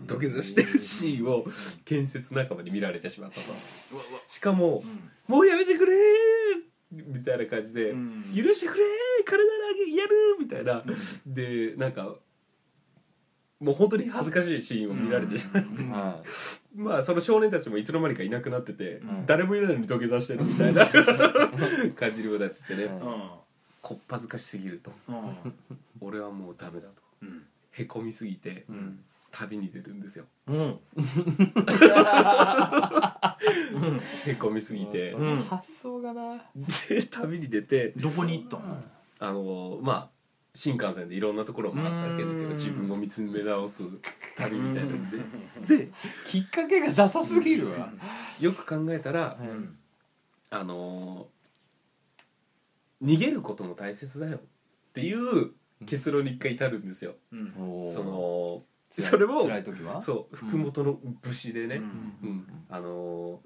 [0.07, 1.45] 土下座してるシーンを
[1.85, 3.47] 建設仲間に見られてしまったと。
[4.29, 5.97] しかもうん「もうやめてくれー!」
[6.93, 8.25] みたいな感じで「うん。
[8.35, 10.83] 許してくれー金なげやる!」みたいな。
[11.27, 12.17] でなんか
[13.61, 15.37] もう本当に恥ずかしいシーンを見られて。
[15.39, 16.23] しまって、 は
[16.75, 19.27] まあその少年たちもいつの間にかいなくなってて、ん。
[19.27, 20.87] 誰もいないのに土下座してるみたいな。
[21.95, 23.01] 感じにもなっててね、うん。
[23.83, 24.93] こっぱずかしすぎると。
[25.09, 25.55] うん。
[26.01, 27.03] 俺はもうダメだと。
[27.23, 27.45] うん。
[27.73, 28.65] へこみすぎて。
[28.69, 30.27] うん旅に出るんですよ。
[30.47, 30.57] うん。
[34.27, 35.13] へこみすぎて。
[35.13, 36.45] その発想がな。
[36.89, 37.93] で旅に出て。
[37.97, 38.83] どこに行ったの？
[39.21, 40.11] あのまあ
[40.53, 42.49] 新幹線でいろんなところを回ったわけですよ。
[42.49, 42.55] うん。
[42.55, 43.85] 自分を見つめ直す
[44.37, 45.11] 旅みたいなん
[45.67, 45.77] で。
[45.77, 45.91] で
[46.27, 47.93] きっかけがダサすぎるわ。
[48.41, 49.79] よく考えたら、うん。
[50.51, 51.41] あのー
[53.03, 54.41] 逃げることも大切だよっ
[54.93, 55.53] ていう
[55.87, 57.55] 結論に一回至るんですよ、うん。
[57.95, 60.03] そのそれも辛い時は？
[60.03, 61.85] そう福本の武士でね、うん。
[62.23, 62.47] うん。
[62.69, 63.39] あのー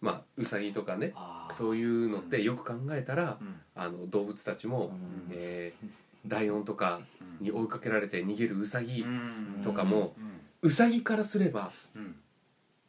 [0.00, 1.12] まあウサギとかね
[1.50, 3.60] そういうのってよく考えたら、うん。
[3.74, 5.28] あの動物たちも、うん。
[5.32, 5.86] えー
[6.28, 7.00] ライオンとか
[7.40, 9.60] に追いかけられて逃げるウサギうん。
[9.62, 10.40] とかも、うん。
[10.62, 12.16] ウサギからすればうん。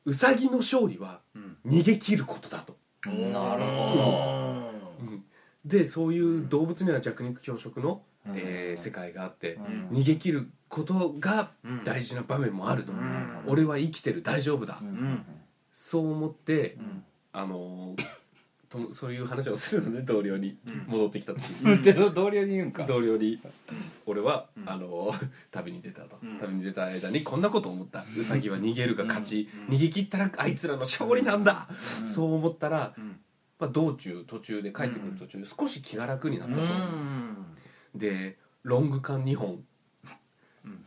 [0.03, 1.57] ウサギの勝利はうん。
[1.65, 5.23] 逃げ切ることだと、なるほうん。
[5.63, 9.87] でそういう動物には弱肉強食の、うんえー世界があって、うん。
[9.91, 11.83] 逃げ切ることがうん。
[11.83, 12.95] 大事な場面もあると、う。
[12.95, 13.43] ん。
[13.47, 14.81] 俺は生きてる大丈夫だ、
[15.71, 17.03] そう思って、うん。
[17.33, 18.05] あのー
[18.71, 20.83] とそういう話をするのね同僚にうん。
[20.87, 21.41] 戻ってきた時。
[22.13, 22.85] 同僚に言うんか。
[22.85, 23.41] 同僚に
[24.05, 24.69] 俺は、うん。
[24.69, 26.37] あのー 旅に出たと、うん。
[26.39, 28.05] 旅に出た間にこんなこと思った。
[28.17, 29.75] ウサギは逃げるが勝ち、うん。
[29.75, 31.67] 逃げ切ったらあいつらの勝利なんだ、
[32.01, 32.07] うん。
[32.07, 33.19] そう思ったら、うん。
[33.59, 36.61] まあ、道中途中で帰ってくる途中で少し気が楽になったと、
[37.95, 39.63] でロング缶2本、
[40.65, 40.85] うん。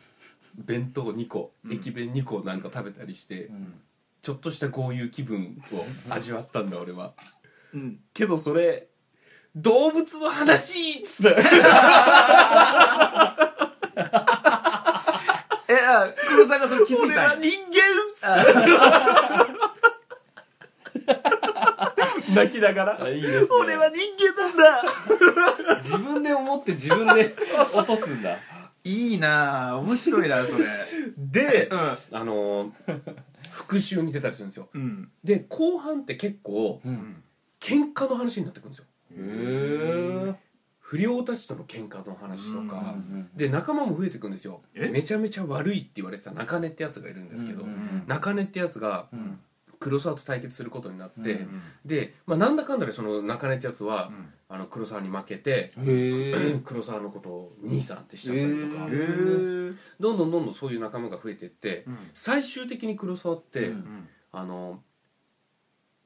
[0.57, 1.73] 弁当2個、うん。
[1.73, 3.81] 駅弁2個なんか食べたりして、うん。
[4.23, 7.15] ちょっとした豪遊気分を味わったんだ俺は。
[7.73, 8.01] うん。
[8.13, 8.89] けどそれ
[9.57, 11.37] 動物の話っつって。
[15.67, 17.51] えあ黒沢がそれ気づい俺はたんや。
[17.51, 17.83] 人間
[22.35, 23.09] 泣きながら。
[23.09, 23.49] いいですね。
[23.61, 24.83] 俺は人間なんだ。
[25.83, 27.35] 自分で思って自分で
[27.77, 28.39] 落とすんだ。
[28.87, 30.65] いいなあ面白いなそれ。
[31.17, 33.01] でうあのー
[33.51, 34.69] 復讐に出たりするんですよ。
[34.75, 35.11] んうん。
[35.23, 36.95] で後半って結構ううん。
[36.95, 37.23] ん
[37.61, 38.85] 喧嘩の話になってくるんですよ。
[39.13, 40.35] へえ
[40.81, 44.61] 不良たちとの喧嘩の話とか、うんで仲間も増えていくんですよ。
[44.75, 44.91] え？
[44.91, 47.65] めちゃめちゃ悪いって言われてた中根ってやつがいるんですけど、
[48.07, 49.41] 中根ってやつがうん
[49.85, 54.33] 黒沢と対決することになって、うんで、まあ、なんだかんだでその中根ってやつは、うん。
[54.49, 55.73] あの黒沢に負けて、
[56.65, 58.87] 黒沢のことを兄さんってしちゃったりとか、
[60.01, 61.99] どんどんどんどんそういう仲間が増えていって、うん。
[62.15, 64.09] 最終的に黒沢って、うんうん。
[64.33, 64.83] あの、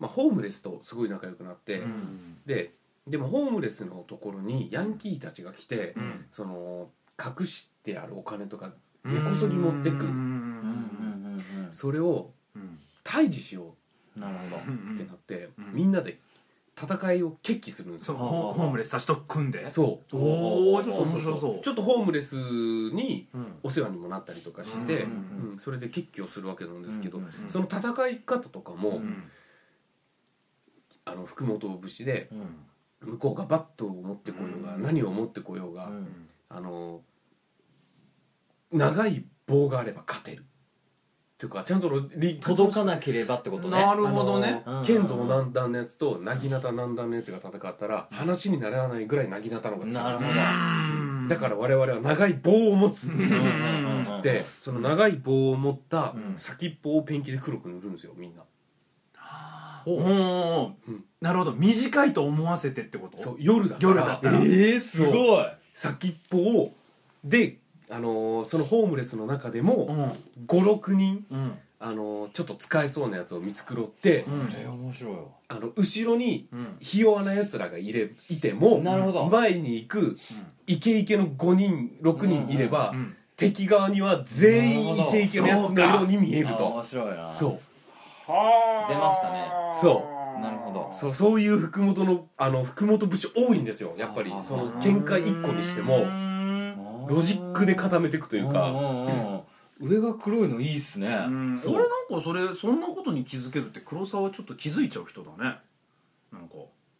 [0.01, 2.75] まあ、ホームレスとすごい仲良くなって、うんで
[3.07, 6.27] でもホームレスのところにヤンキーたちが来て、うん。
[6.33, 6.89] その
[7.19, 8.73] 隠してあるお金とか
[9.05, 11.73] 根こそぎ持ってく、うんうんうんうん。
[11.73, 12.33] それを
[13.17, 13.75] うん退治しよ
[14.17, 14.19] う。
[14.19, 14.63] んなるほど。
[14.67, 15.75] うんうってなって、うん。
[15.75, 16.19] みんなで
[16.81, 19.69] 戦いを決起するんですそうよ、ホホームレスたちと組んで。
[19.69, 20.17] そう。
[20.17, 21.61] おおちょっと面白そう。
[21.61, 23.59] ちょっとホームレスにうん。
[23.63, 27.49] お世話にもなったりとかして、ううんんそれで決起をするわけなんですけど、うんうんうん。
[27.49, 29.25] その戦い方とかも、うん。
[31.05, 33.11] あの福本節でうん。
[33.13, 34.83] 向こうがバットを持ってこようが、うん。
[34.83, 36.29] 何を持ってこようが、うん。
[36.49, 37.01] あの
[38.73, 40.45] 長い棒があれば勝てる
[41.39, 43.81] っていうかちゃんとリ届かなければってことね。
[43.81, 44.65] なるほどね。
[44.85, 50.05] 剣道南段のやつとなぎなた南段のやつが戦ったら話にならないぐらいなぎなたの方が強い。
[50.05, 50.31] なるほど。
[50.31, 51.29] うん。
[51.29, 53.13] だから我々は長い棒を持つ。
[54.03, 56.37] つってその長い棒を持ったうん。
[56.37, 58.43] 先っぽをペンキで黒く塗るんですよみんな。
[59.87, 60.73] お
[61.21, 61.53] なるほど。
[61.53, 63.17] 短いと思わせてってこと？
[63.17, 63.89] そう夜だから。
[63.89, 65.47] 夜だったえすごい。
[65.73, 66.75] 先っぽを
[67.23, 67.59] で、
[67.91, 71.59] あのーそのホームレスの中でうもん56人、うん。
[71.81, 75.19] あのーちょっと使えそうなやつを見繕って、うれ面白いわ。
[75.49, 76.77] あの後ろにうん。
[76.81, 79.27] ひ弱なやつらがいれいてもなるほど。
[79.27, 80.19] 前に行く
[80.67, 86.67] イケイケの5人6人いれば、うん敵側には全員イケイケのやつのように見えると。
[86.67, 87.33] あ面白いな。
[87.33, 88.31] そう。
[88.33, 88.93] はあ。
[88.93, 89.49] 出ましたね。
[89.81, 90.05] そ
[90.43, 90.89] なるほど。
[90.93, 94.33] そうそういう福本のあの福本節多いんですよやっぱり。
[94.33, 94.43] あー。
[94.43, 96.05] その喧嘩1個にしても
[97.09, 98.71] ロジックで固めていくというか。
[98.71, 99.41] んんうん。
[99.81, 101.09] 上が黒いのいいっすね。
[101.09, 101.59] うん。
[101.67, 105.59] 俺なんかそれそんなことに気づけるって黒沢ちょっと気づいちゃう人だね。
[106.33, 106.55] なんか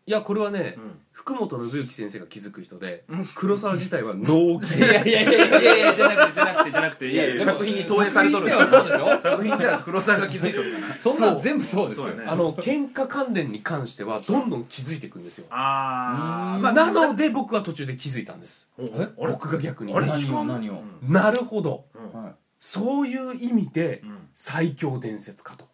[0.09, 0.99] いやこれはね、うん。
[1.13, 3.27] 福本信之先生が気づく人でうん。
[3.35, 7.09] 黒沢自体は脳を気づいやいやいやいやいやじゃなくてじゃなくてじゃなくて。
[7.13, 8.49] いやいや作品に投影されとる。
[8.49, 9.21] 作品ではそうでしょ？
[9.21, 12.25] 作品では黒沢が気づいとるかな そんなん全部そうですよね。
[12.27, 15.55] あの喧嘩関連に関してはどんどん気づいていくんですよ、うん。
[15.55, 18.71] あまあなので僕は途中で気づいたんです。
[19.19, 20.07] 僕が逆にあれ？
[20.07, 20.83] 何を何を？
[21.05, 21.13] うん。
[21.13, 21.85] なるほど。
[22.15, 22.23] うん。
[22.23, 22.35] はい。
[22.59, 24.29] そういう意味でうん。
[24.33, 25.67] 最強伝説かと。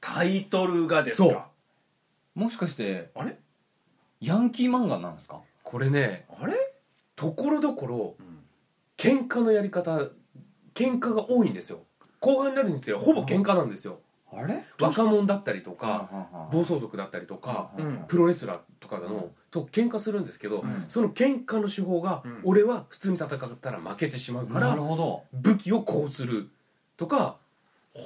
[0.00, 1.32] タイトルがですそう。
[1.32, 1.48] か
[2.38, 3.36] もしかしてあれ？
[4.20, 5.40] ヤンキー漫画なんですか？
[5.64, 6.54] これねあれ？
[7.16, 8.38] ところどころうん。
[8.96, 9.98] 喧嘩のやり方
[10.72, 11.80] 喧嘩が多いんですよ。
[12.20, 13.98] 後半になるにつれほぼ喧嘩なんですよ。
[14.32, 14.62] あれ？
[14.80, 17.72] 若者だったりとはか暴走族だったりとか
[18.06, 20.84] プロレスラーとかのと喧嘩するんですけどうん。
[20.86, 22.40] その喧嘩の手法がうん。
[22.44, 24.78] 俺は普通に戦ったら負けてしまうかなら
[25.32, 26.50] 武器をこうする
[26.96, 27.36] とか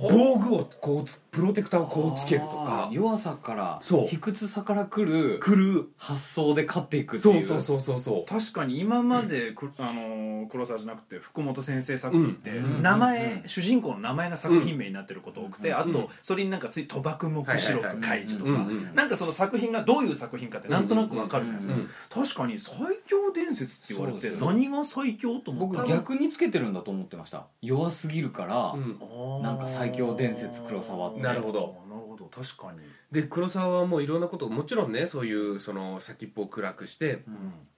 [0.00, 2.88] 防具をこうつプロテクターをこうつけるとか。
[2.90, 4.06] 弱さからそう。
[4.06, 7.46] 卑屈さから来る来る発想で勝っていくっていう。
[7.46, 8.24] そうそうそうそうそう。
[8.26, 12.82] 確かに今までく、あのー黒沢じゃなくて福本先生作品ってうん。
[12.82, 13.48] 名前、うん。
[13.48, 15.76] 主人公の名前が作品名になってること多くて、うん。
[15.76, 16.06] あと、うん。
[16.22, 22.76] それになんかつい賭博目視録開示とか、うんうんなんかその作品がどういう作品かってなんとなくわかるじゃないですか、うん確かに最
[23.06, 27.46] 強伝説って言われて何が最強と思った僕逆につけてるんだと思ってました。
[27.60, 29.42] 弱すぎるから、うん。
[29.42, 31.20] なんか最強伝説黒沢って。
[31.20, 31.82] なるほど。
[31.88, 32.26] なるほど。
[32.26, 32.78] 確かに、
[33.10, 37.24] で黒沢はもういろんなこともちろんねそういうその先っぽを暗くして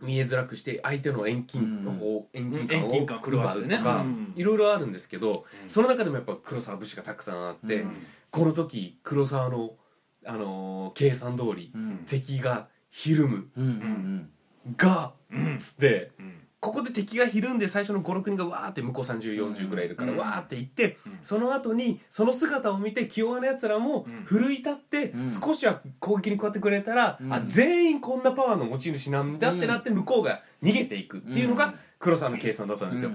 [0.00, 4.32] 見えづらくして相手の遠近の方、遠近感を遠近感狂わせとかうん。
[4.36, 5.70] いろいろあるんですけど、うん。
[5.70, 7.92] その中でもやっぱ黒沢節がたくさんあって、うん。
[8.30, 9.74] この時黒沢の、
[10.26, 12.04] あのー計算通り、うん。
[12.06, 13.48] 敵がひるむ。
[13.56, 14.74] うんうん。
[14.76, 15.58] が、うん。
[15.58, 20.18] つってうんここで敵がひるんで最初の56人がわーって向こう3040ぐらいいるから、うん。
[20.18, 21.18] わーって行って、うん。
[21.20, 24.24] その後にその姿を見て気弱なやつらもうん。
[24.24, 25.29] 奮い立って、うん。
[25.29, 27.31] 少しは攻撃に加わってくれたら、うん。
[27.31, 31.74] あ全員こんなパワーの持ち主なんだってなって向こうが逃げていくっていうのがうん。
[31.98, 33.11] 黒沢の計算だったんですよ、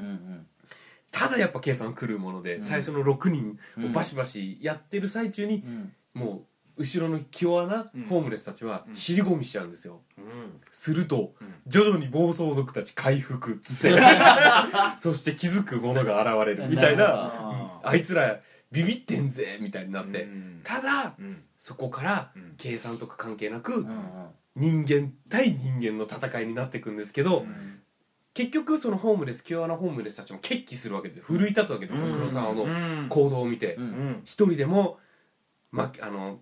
[1.11, 2.61] ただやっぱ計算狂うもので、うん。
[2.61, 5.93] 最初の6人をバシバシやってる最中にうん。
[6.13, 8.03] もう後ろの気弱なうん。
[8.05, 8.95] ホームレスたちはうん。
[8.95, 10.01] 尻込みしちゃうんですよ。
[10.17, 10.23] うん。
[10.69, 11.53] するとうん。
[11.67, 13.91] 徐々に暴走族たち回復っつって。
[14.97, 17.03] そして気づくものが現れるみたいな。
[17.05, 18.39] るなああいつら
[18.71, 20.61] ビビってんぜみたいになって、うん。
[20.63, 21.43] ただうん。
[21.57, 22.55] そこからうん。
[22.57, 27.81] 計算とか関係なくうん人間対人間の戦いになっていくんですけど、うん。
[28.33, 31.23] 結局そのホームレス気弱なホームレスたちも決起するわけですよ。
[31.25, 32.13] 奮い立つわけですよ、うん。
[32.13, 33.07] 黒沢のうん。
[33.09, 33.75] 行動を見て。
[33.75, 33.83] うん。
[33.83, 34.21] うん。
[34.23, 34.97] 一人でも、
[35.71, 36.39] ま、あの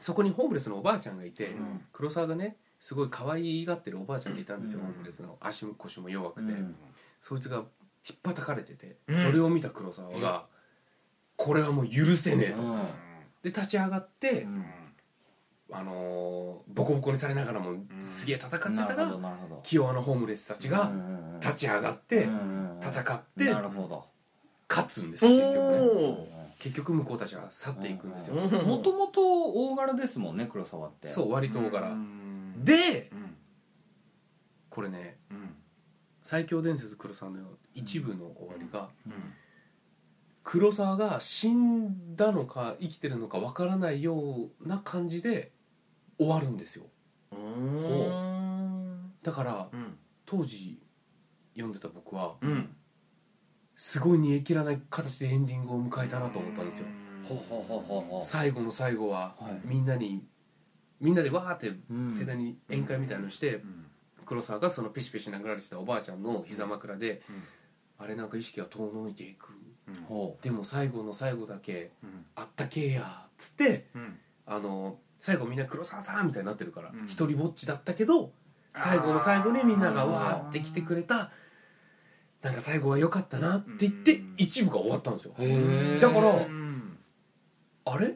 [0.00, 1.84] そこにホームレスのおばあちゃんがいて、ん。
[1.92, 4.86] 黒沢がねすごい可愛がってるおばあちゃんがいたんですよ、うん。
[4.86, 5.36] ホームレスの。
[5.40, 6.74] 足も腰も弱くて、うん。
[7.20, 7.62] そいつが引
[8.16, 9.14] っ叩かれてて、うん。
[9.14, 10.46] それを見た黒沢が、
[11.36, 12.78] これはもう許せねえと、うん。
[13.42, 14.64] で立ち上がって、うん。
[15.72, 19.60] あのーボコボコにされながらもすげえ戦ってたら、ほどなるほど。
[19.62, 20.90] 気弱なホームレスたちが
[21.40, 22.28] 立ち上がって
[22.80, 23.44] 戦って
[24.68, 25.78] 勝つんですよ結局ね。
[26.36, 31.08] お結局向こうたちは去っていくんですよ、うんもともと大柄ですもんね黒沢って。
[31.08, 32.62] そう割と大柄、うん。
[32.62, 33.34] でうん。
[34.68, 35.56] これねうん。
[36.22, 37.38] 最強伝説黒沢の
[37.74, 39.12] 一部の終わりがうん。
[40.44, 45.52] 黒沢が死んだのか生きてるのかわからないような感じで
[46.18, 46.84] 終わるんですよ。
[47.32, 49.12] うん。
[49.22, 49.96] だからうん。
[50.26, 50.78] 当時
[51.54, 52.76] 読んでた僕はうん
[53.82, 56.86] すごい煮え切らない形でエンディングを迎えたなと思ったんですよ。
[57.26, 59.60] ほうほうほうほうほう最後の最後ははい。
[59.64, 60.22] みんなに
[61.00, 62.10] みんなでわーってうん。
[62.10, 63.86] 盛大に宴会みたいのしてうん。
[64.26, 67.42] 黒沢がそのペシペシ殴られてたおばあちゃんの膝枕でうん。
[67.98, 69.54] あれなんか意識が遠のいていく。
[69.88, 69.94] うん。
[70.04, 72.26] ほでも最後の最後だけうん。
[72.34, 74.18] あったけえやっつってうん。
[74.44, 77.06] あの最後みんな黒沢さんみたいになってるからうん。
[77.06, 78.30] 一人ぼっちだったけど
[78.74, 81.30] 最後の最後にみんながわーって来てくれた
[82.42, 84.34] なんか最後は良かったなって言ってうん。
[84.36, 85.34] 一部が終わったんですよ。
[86.00, 86.98] だからうん
[87.84, 88.14] あれ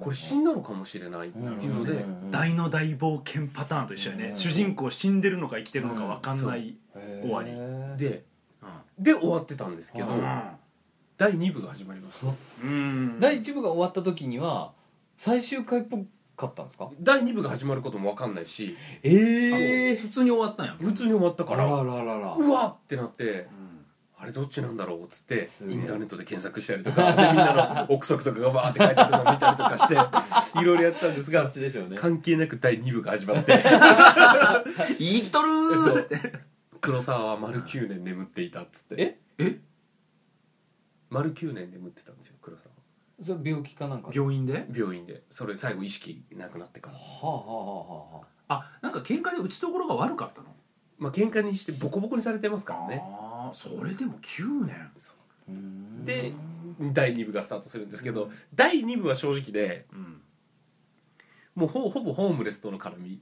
[0.00, 4.24] これ死んだのかもしれないっていうので大の大冒険パターンと一緒やね。
[4.28, 4.36] うん。
[4.36, 6.76] 主人公死んでるのか生きてるのか分かんない
[7.22, 7.50] 終わり。
[7.96, 8.24] で
[8.98, 10.42] で終わってたんですけどうん。
[11.18, 12.32] 第2部が始まりました。
[12.64, 13.20] うん。
[13.20, 14.72] 第1部が終わった時には
[15.16, 15.98] 最終回っぽ
[16.36, 16.90] かったんですか？
[17.00, 18.76] 第2部が始まることも分かんないし。
[19.02, 20.76] ええ普通に終わったんや。
[20.80, 21.64] 普通に終わったから。
[21.64, 22.34] あらららら。
[22.36, 23.72] うわってなってうん。
[24.18, 29.94] あれどっちなんだろうっつってインターネットで検索したりとかでみんなの憶測とかがバーって書いてあるのを見たりとかして
[30.60, 31.96] いろいろやったんですがちでしょうね。
[31.96, 33.52] 関係なく第2部が始まって。
[34.96, 36.40] 生きとるそーう。
[36.80, 38.94] 黒沢は丸9年眠っていたっつって。
[38.98, 39.18] え？
[39.38, 39.60] え
[41.10, 42.68] 丸9年眠ってたんですよ黒沢
[43.22, 44.08] それ病気かなんか？
[44.08, 44.66] は病院で？
[44.74, 45.22] 病院で。
[45.30, 46.96] それ最後意識なくなってから。
[46.96, 50.48] あはあはあはあなんか喧嘩で打ちどころが悪かったの？
[50.98, 53.02] まあ喧嘩にしてボコボコにされてますからね。
[53.04, 54.90] ああそれでも9年。
[55.48, 56.04] うーん。
[56.04, 56.32] で
[56.92, 60.20] 第2部がスタートするんですけど第2部は正直でうん。
[61.54, 63.20] もうほほぼホームレスとの絡み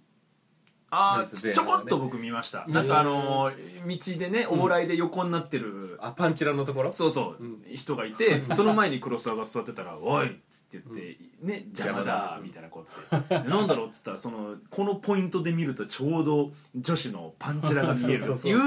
[0.91, 2.65] あちょこっと僕見ました。
[2.67, 2.75] うん。
[2.75, 5.99] なんかあのー道でね往来で横になってる。
[6.01, 6.93] あパンチラのところ？
[6.93, 7.63] そうそう、うん。
[7.75, 13.39] 人がいて その前に黒沢が座ってたら「おい!」っつって言って「ね邪魔だ」みたいなことで。
[13.43, 18.59] で なんだろうっつったらそのこのポイントで見るとちょうど女子のパンチラが見えるっていう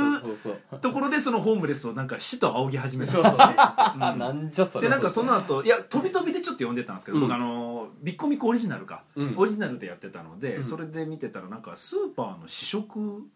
[0.79, 3.11] ところでそのホームレスをなんか死と仰ぎ始めた。
[3.11, 4.89] そうそうあ なんじゃそれで。
[4.89, 7.23] なんかその後いや飛び飛びでちょっと読んでたんですけど、うん。
[7.23, 9.33] 僕あのビッコミコオリジナルか、うん。
[9.37, 10.65] オリジナルでやってたので、うん。
[10.65, 13.27] それで見てたらなんかスーパーの試食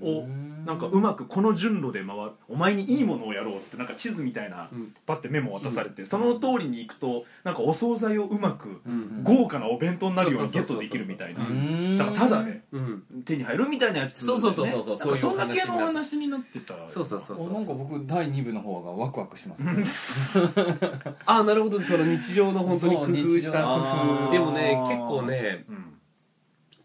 [0.00, 0.64] をうん。
[0.64, 4.94] なんかうまくこの順路で回るお前にいいものをやろうっつってなんか地図みたいな、うん。
[5.06, 11.96] パッてメモ渡されて、その通りに行くとなんかお惣菜をうまくうん豪華なお弁当になるようにゲそうそうそうそうットできるみたいなうん。
[11.96, 13.02] だからただでうん。
[13.24, 16.74] 手に入るみたいなやつそうそうそうそうそうそんなそういう系のお話になってた。
[16.88, 20.62] そうそうそうそうおなんか僕第2部の方がワクワクしますね。
[21.26, 21.80] あなるほど。
[21.82, 24.30] その日常の本当に工夫した工夫。
[24.30, 25.81] でもね結構ねうん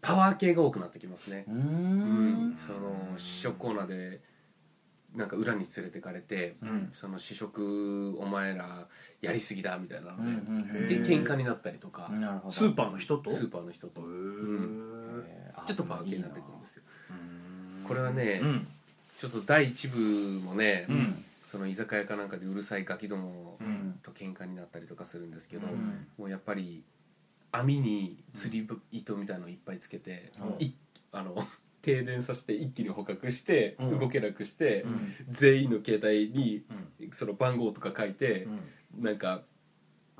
[0.00, 1.44] パワー系が多くなってきますね。
[1.48, 2.50] うん。
[2.52, 2.56] ん。
[2.56, 4.20] その試食コーナーで
[5.14, 6.90] なんか裏に連れてかれてうん。
[6.92, 8.86] その試食お前ら
[9.20, 12.10] やりすぎだみたいなのうんうんで喧嘩になったりとか。
[12.50, 13.30] スーパーの人と？
[13.30, 14.00] スーパーの人と。
[14.02, 15.24] へうん。
[15.66, 16.82] ちょっとパワー系になってくるんですよ。
[17.10, 17.12] う
[17.84, 18.68] んこれはねうん。
[19.16, 21.24] ちょっと第一部もねうん。
[21.42, 23.98] その居酒屋かなんかでうるさいガキどもうん。
[24.02, 26.06] と喧嘩になったりとかするんですけどうん。
[26.18, 26.84] もうやっぱり
[27.52, 30.64] 網に釣り糸みたいのをいっぱいつけて、うん。
[30.64, 30.74] い
[31.12, 31.36] あの
[31.80, 33.98] 停電させて一気に捕獲して、うん。
[33.98, 35.14] 動けなくして、うん。
[35.30, 36.64] 全員の携帯に
[37.00, 37.10] うん。
[37.12, 39.04] その番号とか書いてう、ん。
[39.04, 39.44] なんか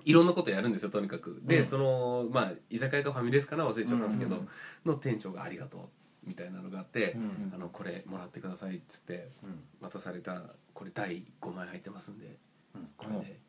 [0.05, 1.43] いろんなことやるんですよとにかく。
[1.45, 1.65] で、うん。
[1.65, 4.49] そのまあ居酒屋かファミレスかな忘れちゃったんですけど、うん。
[4.87, 5.89] の店長が「ありがとう」
[6.29, 7.53] みたいなのがあって、うん。
[7.55, 9.63] あのこれもらってくださいっつってうん。
[9.81, 12.39] 渡されたこれ第5枚入ってますんで
[12.75, 12.89] うん。
[12.97, 13.41] これで、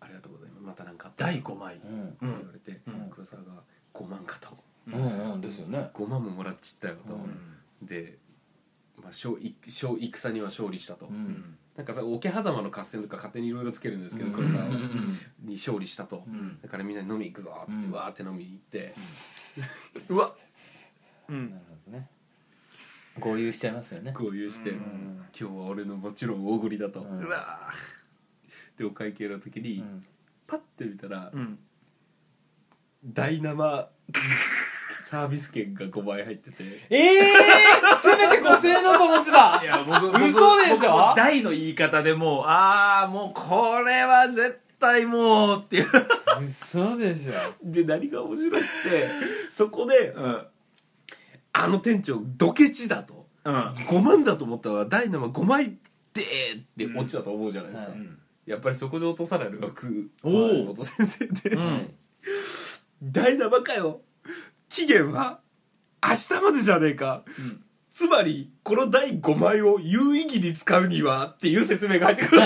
[0.00, 0.62] ありがとうございます。
[0.62, 1.32] また何かあったら。
[1.32, 2.04] 第5枚うん。
[2.04, 3.10] って言われて、うん。
[3.10, 3.62] 黒沢が
[3.94, 4.56] 5万かと。
[4.86, 5.90] うんうんですよね。
[5.92, 7.86] 5万ももらっちったよと、うん。
[7.86, 8.16] で、
[8.96, 11.16] まあ、勝い勝戦には勝利したと、ううん。
[11.16, 14.34] んなんかさ桶狭間の合戦とか勝手にいろいろつけるんですけど、うん。
[14.34, 14.64] 黒沢
[15.44, 16.58] に勝利したと、うん。
[16.62, 17.92] だからみんな飲み行くぞっつって、うん。
[17.92, 18.94] わーって飲みに行って、
[20.08, 20.32] う わ
[21.28, 21.50] うん。
[21.50, 22.08] なるほどね。
[23.20, 24.12] 合流しちゃいますよね。
[24.12, 25.24] 合流して、うん。
[25.38, 27.24] 今日は俺のもちろん大栗だと、うん。
[27.24, 27.70] うわ
[28.78, 30.04] でお会計の時に、うん。
[30.46, 31.58] パッて見たら、うん。
[33.04, 33.90] 大生
[34.92, 36.64] サービス券が5枚入ってて。
[36.90, 39.60] ええー、せめて5000円だと思ってた。
[39.62, 41.14] いや僕僕嘘でしょ？
[41.16, 45.86] 大の言い方でもうああもうこれは絶対もうっていう。
[46.48, 47.32] 嘘でしょ？
[47.62, 49.08] で何が面白いって
[49.50, 50.46] そこでうん。
[51.52, 53.26] あの店長ドケチだと。
[53.44, 53.54] うん。
[53.74, 55.76] 5万だと思ったら大生5枚
[56.12, 58.18] でーって落ちたと思うじゃないですか、うんうん
[58.48, 60.66] やっぱりそこで落とさないのがくおー。
[60.66, 61.94] 元先生で、うん。
[63.02, 64.00] 大生かよ。
[64.68, 65.40] 期限は
[66.02, 67.22] 明日までじゃねえか。
[67.38, 67.62] うん。
[67.90, 72.42] つまりこの第5枚を有意義に使うにはっていう説明が入ってくる。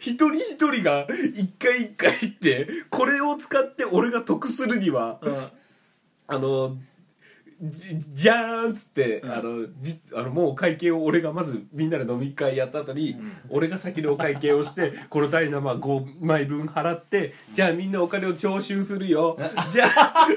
[0.00, 5.20] 一人一人が一回一回ってこれを使って俺が得するには
[6.26, 6.76] あの
[7.60, 9.32] じじゃーんっつって、うん。
[9.32, 13.36] あのじあのもう会計を俺がまずみんなで飲み会やった後に、ん。
[13.48, 19.36] 俺が先にお会計をして この大生5枚分払ってじゃあみんなお金を徴収するよ。
[19.70, 20.28] じゃあ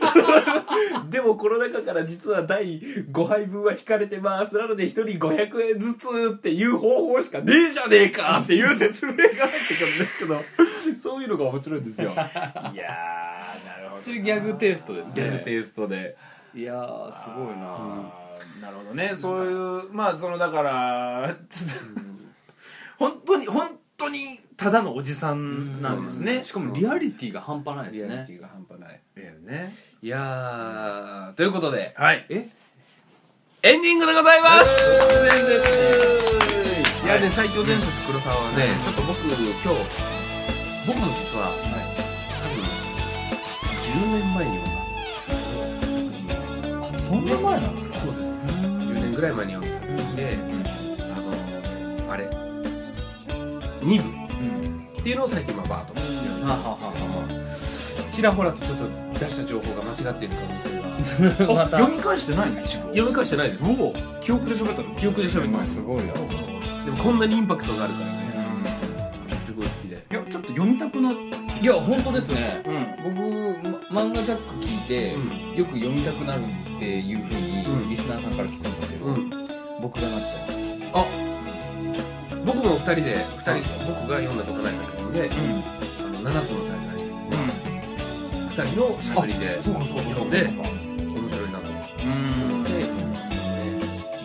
[1.09, 4.55] でもこの中から実は第5杯分は引かれてます。
[4.55, 10.43] なので1人500円ずつっていう方法しかねえじゃねえかっていう説明が入ってくるんですけど
[10.99, 12.11] そういうのが面白いんですよ。
[12.13, 15.13] いやーなるほどギャグテイストですね。
[15.15, 16.17] ギャグテイストで。
[16.54, 18.12] いやーすごいな
[18.62, 19.16] なるほどね。
[19.16, 21.36] そういうまあそのだから
[22.99, 24.18] 本当に本当に
[24.58, 26.43] ただのおじさんなんですね。
[26.43, 28.08] しかもリアリティが半端ないですね。
[28.08, 29.02] リアリティが半端ない。
[29.18, 29.74] いやね。
[30.02, 32.26] いやーということではい。
[32.30, 32.49] え？
[33.64, 34.66] エンディングでございます。
[37.04, 39.43] いやね最強伝説黒沢はね、ちょっと僕今日
[40.88, 41.52] 僕も実は、
[42.41, 42.64] 多分
[43.78, 44.70] 10年前に
[47.12, 47.95] そんな前なんですか？
[47.99, 48.24] そうです。
[48.24, 50.38] 10年ぐらい前に読んだ作品で、
[51.12, 52.26] あのあれ
[53.82, 55.93] 2部うんっていうのを最近まあバーッと
[56.45, 58.88] ははははちらほらとちょっと
[59.20, 62.62] 出した情報が間違っている可能性が 読み返してないの？
[62.62, 63.64] 一部読み返してないです。
[64.22, 65.76] 記憶で喋ったの記憶で喋ってます。
[65.76, 66.14] すごいよ
[66.86, 68.12] でもこんなにインパクトがあるからね。
[69.45, 70.05] すごい好きで。
[70.09, 71.20] いやちょっと読みたくなって
[71.62, 72.64] いや本当ですね。
[72.66, 72.95] うん。
[73.03, 75.12] 僕ま漫画ジャック聞いて、
[75.59, 76.41] よく読みたくなる
[76.82, 79.30] っていうふうにリスナーさんから聞くんだけど、うん、
[79.84, 80.50] 僕がなっちゃう。
[80.50, 81.06] んあ
[82.44, 86.98] 僕も2人で2人僕が読んだとかない作品で、うん、あの7つの大会
[87.30, 93.42] が、うん、2人のしゃべりで読んで面白いなと思って読みましたね。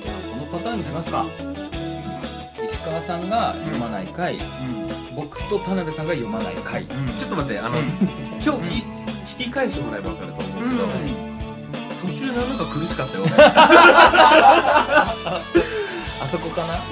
[0.02, 1.26] じゃあこのパターンにしますか。
[2.64, 4.38] 石川さんが読まない回、
[5.14, 7.76] 僕と田辺さんが読まない回、ちょっと待ってあの
[8.42, 8.82] 今日
[9.26, 10.76] 聞き返してもらえば分かると思うけ
[11.22, 11.35] ど、
[12.16, 13.24] 中なんか苦しかったよ。
[16.18, 16.74] あそこかな？
[16.74, 16.82] は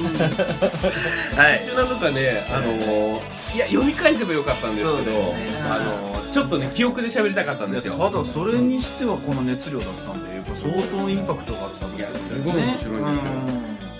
[1.54, 1.60] い。
[1.60, 3.22] 途中なんかねあの
[3.54, 3.58] い。
[3.58, 5.62] や読み返せばよかったんですけど、ね。
[5.64, 7.94] あのちょっとね記憶で喋りたかったんですよ。
[7.94, 12.64] ただそれにしてはこの熱量だったんでやっぱ相当インパクトがある作品ですよね。
[12.64, 13.32] いやすごい面白いんですよ。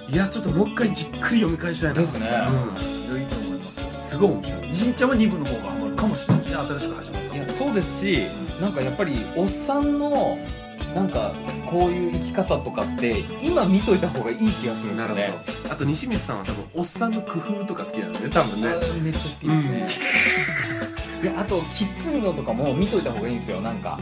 [0.09, 2.01] いやちょっともう一回じっくり読み返したいな。
[2.01, 2.27] ですね。
[2.27, 2.31] うん。
[2.31, 3.87] いやいいと思いますよ。
[4.01, 4.73] すごい面白い。
[4.73, 8.27] じんちゃんは2部の方がハマるかもしれないしね新しく始まったいやそうですし
[8.61, 10.37] なんかやっぱりおっさんの
[10.95, 11.35] なんか
[11.67, 15.33] こういう生き方とかって今見といた方がいい気がするんですなるよね
[15.63, 15.73] ほど。
[15.73, 18.69] あと西光さんは多分おっさんの工夫とか好きなんだよね多分ね。
[18.69, 19.87] あめっちゃ好きですね、
[21.23, 23.61] いやあときついのとかも見といた方がいいんですよ。
[23.61, 23.99] なんか。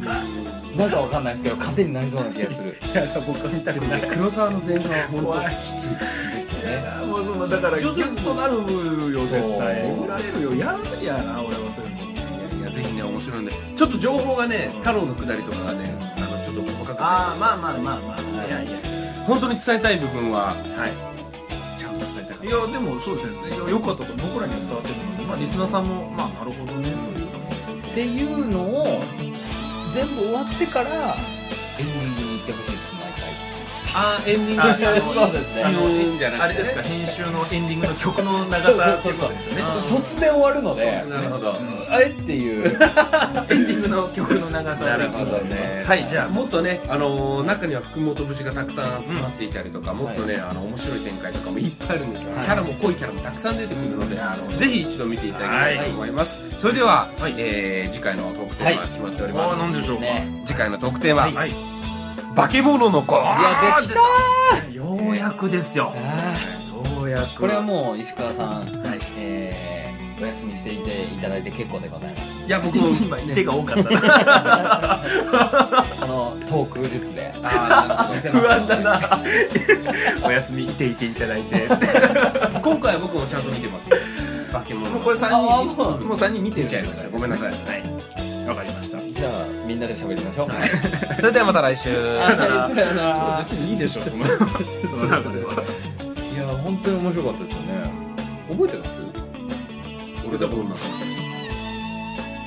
[0.76, 2.76] なんかわかんないですけど糧になりそうな気がする。
[2.82, 4.01] いや僕は見たくない。
[4.03, 6.01] 黒沢の前半は本当きついで
[6.61, 9.82] すよねもうそのだからギュッとなるよ絶対。
[9.82, 10.55] そう売られるよ。
[10.55, 12.61] やるやな俺はそういうの。
[12.61, 13.53] いやぜひね面白いんで。
[13.76, 16.12] ちょっと情報がね太郎のくだりとかがね
[16.99, 18.22] あのちょっと細かくああまあまあまあ。
[18.22, 18.78] まあいやいや。
[19.26, 20.55] 本当に伝えたい部分はは
[20.88, 21.78] い。
[21.78, 23.49] ちゃんと伝えたかっいやでもそうですね。
[23.49, 27.38] いやよかったと僕らには伝わってるので、まあ、リスナーさんもまあなるほどねというか
[27.90, 29.01] っていうのを
[29.95, 31.14] 全部終わってから
[31.78, 32.76] エンディングに行ってほしい
[33.95, 35.64] あーエンディングそうですね。
[35.64, 39.62] あのあれですか編集のエンディングの曲の長さっていうことですよね。
[39.62, 41.05] あ突然終わるので。
[41.09, 41.55] なるほど
[41.90, 42.66] あれっていう。
[42.66, 44.84] エンディングの曲の長さ。
[44.86, 45.84] なるほどね。
[45.86, 46.80] はいじゃあもっとね。
[46.88, 52.45] あのー中には福本節がたくさん詰まっていたりとか、もっとね、あの面白い展開とかもいっぱいあるんですよ、はい。
[52.45, 54.16] キャラも濃いキャラもたくさん出てくるので、
[54.59, 57.34] ぜひ一度見ていただきたいと思います、それでは、はい。
[57.36, 60.03] えー次回のトークテーマが決まっております、あ何でしょうか。
[60.03, 61.72] ね次回のトークテーマ、はいい
[62.35, 63.14] 化け物の子。
[63.16, 64.72] いやできた。
[64.72, 65.93] ようやくですよ。
[65.95, 66.39] あ
[66.97, 67.22] ようやく。
[67.24, 69.01] ーこれはもう石川さん、はい。
[69.16, 69.72] えー
[70.22, 72.47] お休みしていていただいて結構でございます。
[72.47, 75.01] いや僕も今手が多かったな。
[76.01, 77.35] このトーク術で。
[78.30, 79.20] 不安だな。
[80.24, 81.66] お休みいていていただいて。
[82.62, 83.89] 今回は僕もちゃんと見てます
[84.53, 87.09] 化け物これ3人あもうもう三人見てちゃいました。
[87.11, 87.49] ごめんなさい。
[87.49, 87.59] はい。
[88.49, 88.99] わかりました。
[88.99, 90.51] じゃあみんなで喋りましょう。
[91.16, 91.89] それではまた来週。
[92.18, 92.68] さよなら。
[93.47, 94.27] そう別にいいでしょその。
[94.27, 94.45] その
[95.09, 95.55] 中では。
[95.55, 97.89] いや本当に面白かったですよね。
[98.53, 99.01] 覚えてます？
[100.29, 100.93] 俺だどんな話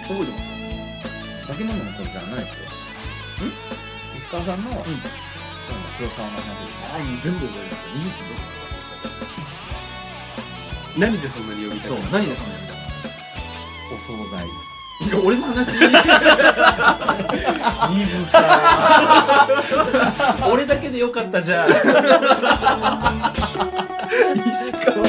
[0.05, 1.49] 覚えてます？
[1.49, 2.69] 化け物の子じゃないですよ。
[4.17, 4.85] 石川さんの、その
[5.97, 7.89] 黒沢の話ですあ全部覚えてます。
[7.89, 8.45] よニュースどこ
[10.95, 12.53] 何でそんなに読みたいそうの何でそんな
[13.89, 14.45] お惣菜
[15.01, 15.77] 俺の話。
[20.49, 21.69] 俺だけでよかったじゃん。
[21.69, 21.75] 石
[24.71, 25.03] 川の